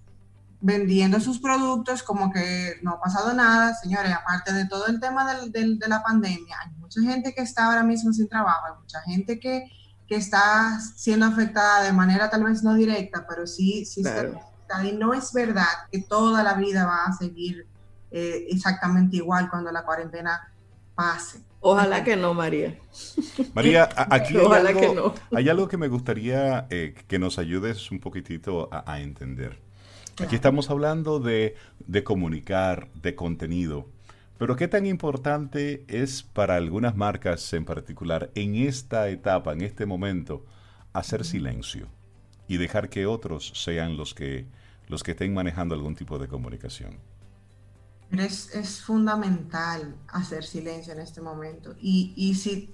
[0.62, 3.76] vendiendo sus productos como que no ha pasado nada.
[3.76, 7.42] Señores, aparte de todo el tema del, del, de la pandemia, hay mucha gente que
[7.42, 9.70] está ahora mismo sin trabajo, hay mucha gente que
[10.10, 14.86] que está siendo afectada de manera tal vez no directa, pero sí, sí está afectada.
[14.88, 17.68] Y no es verdad que toda la vida va a seguir
[18.10, 20.52] eh, exactamente igual cuando la cuarentena
[20.96, 21.42] pase.
[21.60, 22.76] Ojalá que no, María.
[23.54, 25.14] María, aquí hay, algo, que no.
[25.38, 29.60] hay algo que me gustaría eh, que nos ayudes un poquitito a, entender.
[30.20, 33.88] Aquí estamos hablando de, de comunicar, de contenido.
[34.40, 39.86] Pero ¿qué tan importante es para algunas marcas en particular en esta etapa, en este
[39.86, 40.46] momento,
[40.94, 41.90] hacer silencio
[42.48, 44.48] y dejar que otros sean los que,
[44.88, 46.98] los que estén manejando algún tipo de comunicación?
[48.12, 51.76] Es, es fundamental hacer silencio en este momento.
[51.78, 52.74] Y, y si,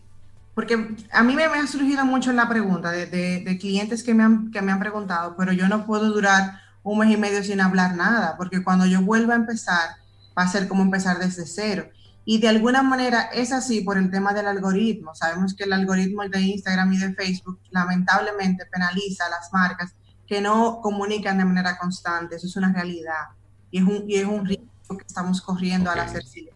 [0.53, 4.21] porque a mí me, ha surgido mucho la pregunta de, de, de clientes que me,
[4.21, 7.59] han, que me han preguntado, pero yo no puedo durar un mes y medio sin
[7.59, 10.04] hablar nada, porque cuando yo vuelva a empezar,
[10.37, 11.89] va a ser como empezar desde cero.
[12.25, 15.13] Y de alguna manera es así por el tema del algoritmo.
[15.13, 19.93] Sabemos que el algoritmo de Instagram y de Facebook lamentablemente penaliza a las marcas
[20.27, 22.35] que no comunican de manera constante.
[22.35, 23.29] Eso es una realidad.
[23.69, 26.55] Y es un, y es un riesgo que estamos corriendo al hacer silencio.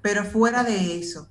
[0.00, 1.28] Pero fuera de eso,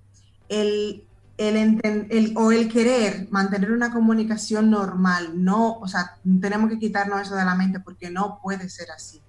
[0.50, 1.80] el, el,
[2.10, 7.36] el, o el querer mantener una comunicación normal, no, o sea, tenemos que quitarnos eso
[7.36, 9.22] de la mente porque no puede ser así.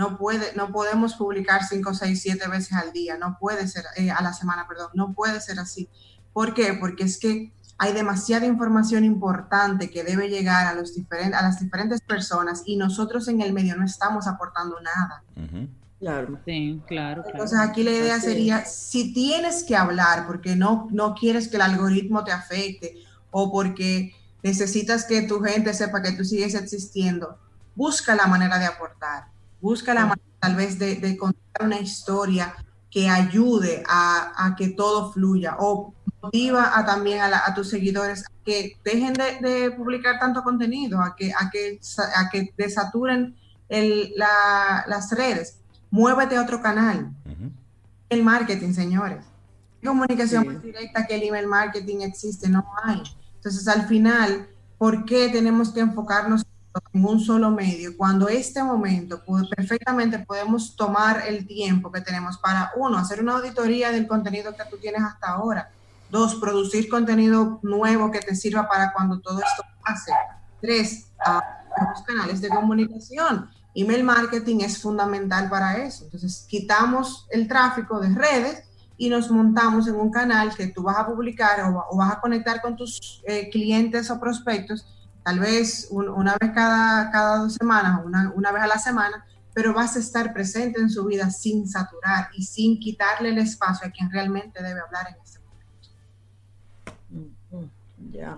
[0.00, 4.10] No, puede, no podemos publicar 5, 6, 7 veces al día, no puede ser, eh,
[4.10, 5.90] a la semana, perdón, no puede ser así.
[6.32, 6.72] ¿Por qué?
[6.72, 11.60] Porque es que hay demasiada información importante que debe llegar a, los diferentes, a las
[11.60, 15.22] diferentes personas y nosotros en el medio no estamos aportando nada.
[15.98, 16.40] Claro.
[16.46, 21.48] Sí, claro, Entonces aquí la idea sería, si tienes que hablar porque no, no quieres
[21.48, 22.94] que el algoritmo te afecte
[23.30, 27.38] o porque necesitas que tu gente sepa que tú sigues existiendo,
[27.74, 29.24] busca la manera de aportar
[29.60, 32.54] busca la manera tal vez de, contar una historia
[32.90, 38.78] que ayude a, que todo fluya o motiva a, también a, tus seguidores a que
[38.84, 41.78] dejen de, publicar tanto contenido, a que, a que,
[42.16, 43.36] a que desaturen
[43.68, 45.58] las redes.
[45.90, 47.12] Muévete a otro canal.
[48.08, 49.24] El marketing, señores.
[49.84, 53.02] Comunicación más directa que el email marketing existe, no hay.
[53.36, 56.44] Entonces, al final, ¿por qué tenemos que enfocarnos
[56.92, 59.22] en un solo medio, cuando este momento
[59.56, 64.64] perfectamente podemos tomar el tiempo que tenemos para, uno, hacer una auditoría del contenido que
[64.70, 65.70] tú tienes hasta ahora,
[66.10, 70.12] dos, producir contenido nuevo que te sirva para cuando todo esto pase,
[70.60, 71.06] tres,
[71.92, 73.48] los canales de comunicación.
[73.74, 76.04] Email marketing es fundamental para eso.
[76.04, 78.64] Entonces, quitamos el tráfico de redes
[78.96, 82.60] y nos montamos en un canal que tú vas a publicar o, vas a conectar
[82.60, 84.84] con tus eh, clientes o prospectos
[85.22, 89.24] tal vez una vez cada, cada dos semanas o una, una, vez a la semana,
[89.52, 93.88] pero vas a estar presente en su vida sin saturar y sin quitarle el espacio
[93.88, 95.50] a quien realmente debe hablar en ese momento.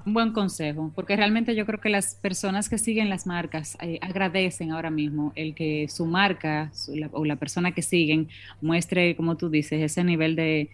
[0.05, 3.99] Un buen consejo, porque realmente yo creo que las personas que siguen las marcas eh,
[4.03, 6.72] agradecen ahora mismo el que su marca
[7.12, 8.28] o la persona que siguen
[8.61, 10.70] muestre, como tú dices, ese nivel de,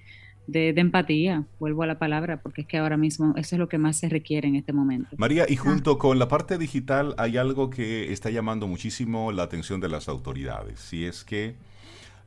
[0.49, 3.79] de, empatía, vuelvo a la palabra, porque es que ahora mismo eso es lo que
[3.79, 5.15] más se requiere en este momento.
[5.19, 9.81] María, y junto con la parte digital hay algo que está llamando muchísimo la atención
[9.81, 11.55] de las autoridades, si es que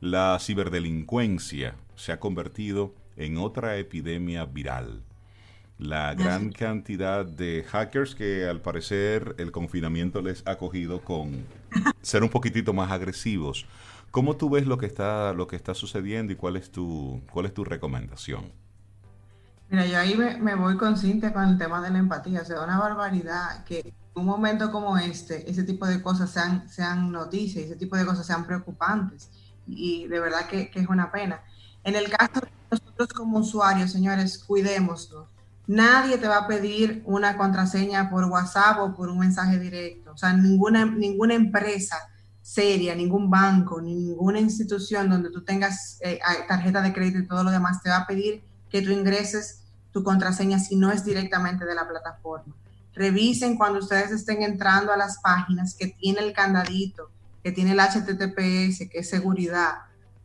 [0.00, 5.02] la ciberdelincuencia se ha convertido en otra epidemia viral.
[5.78, 11.44] La gran cantidad de hackers que al parecer el confinamiento les ha cogido con
[12.02, 13.66] ser un poquitito más agresivos.
[14.12, 17.46] ¿Cómo tú ves lo que está, lo que está sucediendo y cuál es tu, cuál
[17.46, 18.52] es tu recomendación?
[19.70, 22.42] Mira, yo ahí me, voy consciente con el tema de la empatía.
[22.42, 26.68] O sea, una barbaridad que en un momento como este, ese tipo de cosas sean,
[26.68, 29.30] sean noticias, ese tipo de cosas sean preocupantes.
[29.66, 31.40] Y de verdad que, que es una pena.
[31.82, 35.26] En el caso de nosotros como usuarios, señores, cuidémoslo.
[35.66, 40.12] Nadie te va a pedir una contraseña por WhatsApp o por un mensaje directo.
[40.12, 41.96] O sea, ninguna, ninguna empresa
[42.42, 46.18] seria, ningún banco, ninguna institución donde tú tengas eh,
[46.48, 49.60] tarjeta de crédito y todo lo demás te va a pedir que tú ingreses
[49.92, 52.54] tu contraseña si no es directamente de la plataforma.
[52.94, 57.10] Revisen cuando ustedes estén entrando a las páginas que tiene el candadito,
[57.42, 59.74] que tiene el HTTPS, que es seguridad.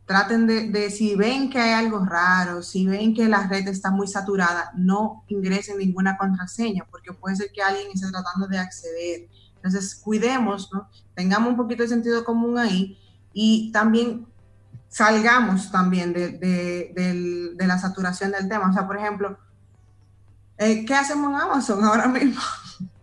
[0.04, 3.90] Traten de, de, si ven que hay algo raro, si ven que la red está
[3.90, 9.28] muy saturada, no ingresen ninguna contraseña, porque puede ser que alguien esté tratando de acceder.
[9.62, 10.88] Entonces, cuidemos, ¿no?
[11.14, 12.98] Tengamos un poquito de sentido común ahí
[13.32, 14.26] y también
[14.88, 18.70] salgamos también de, de, de la saturación del tema.
[18.70, 19.38] O sea, por ejemplo,
[20.56, 22.40] eh, ¿qué hacemos en Amazon ahora mismo?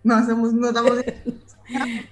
[0.04, 1.00] No hacemos, no estamos...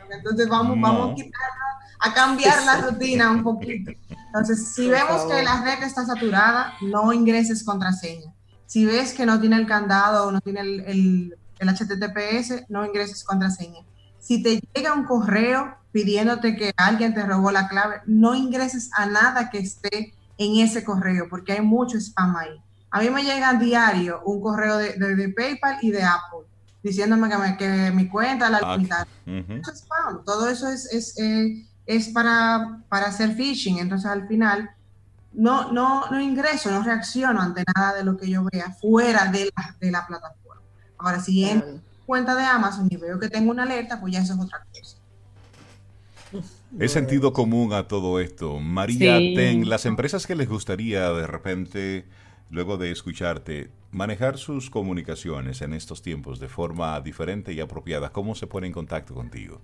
[0.10, 1.64] Entonces vamos, vamos a
[2.04, 3.92] a cambiar la rutina un poquito.
[4.10, 8.34] Entonces, si vemos que la red está saturada, no ingreses contraseña.
[8.66, 12.86] Si ves que no tiene el candado o no tiene el, el, el HTTPS, no
[12.86, 13.80] ingreses contraseña.
[14.24, 19.06] Si te llega un correo pidiéndote que alguien te robó la clave, no ingreses a
[19.06, 22.62] nada que esté en ese correo, porque hay mucho spam ahí.
[22.90, 26.48] A mí me llega a diario un correo de, de, PayPal y de Apple
[26.82, 29.08] diciéndome que, me, que mi cuenta la ah, limitaron.
[29.76, 30.24] spam.
[30.24, 33.80] Todo eso es, es, eh, es para, para, hacer phishing.
[33.80, 34.70] Entonces, al final,
[35.34, 39.52] no, no, no ingreso, no reacciono ante nada de lo que yo vea fuera de
[39.54, 40.62] la, de la plataforma.
[40.98, 44.34] Ahora, si entro cuenta de Amazon y veo que tengo una alerta, pues ya eso
[44.34, 44.98] es otra cosa.
[46.80, 48.60] Es sentido común a todo esto.
[48.60, 52.06] María Ten, las empresas que les gustaría de repente
[52.50, 58.36] luego de escucharte, manejar sus comunicaciones en estos tiempos de forma diferente y apropiada, ¿cómo
[58.36, 59.60] se pone en contacto contigo?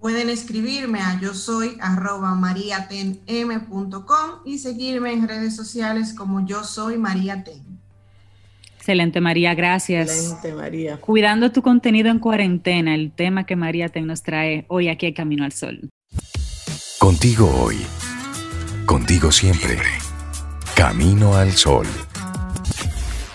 [0.00, 6.98] Pueden escribirme a yo soy arroba mariatenm.com y seguirme en redes sociales como yo soy
[6.98, 7.73] María Ten.
[8.84, 10.10] Excelente, María, gracias.
[10.10, 10.96] Excelente, María.
[10.98, 15.14] Cuidando tu contenido en cuarentena, el tema que María Ten nos trae hoy aquí a
[15.14, 15.88] Camino al Sol.
[16.98, 17.78] Contigo hoy,
[18.84, 19.78] contigo siempre.
[20.76, 21.86] Camino al Sol.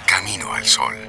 [0.05, 1.08] Camino al Sol.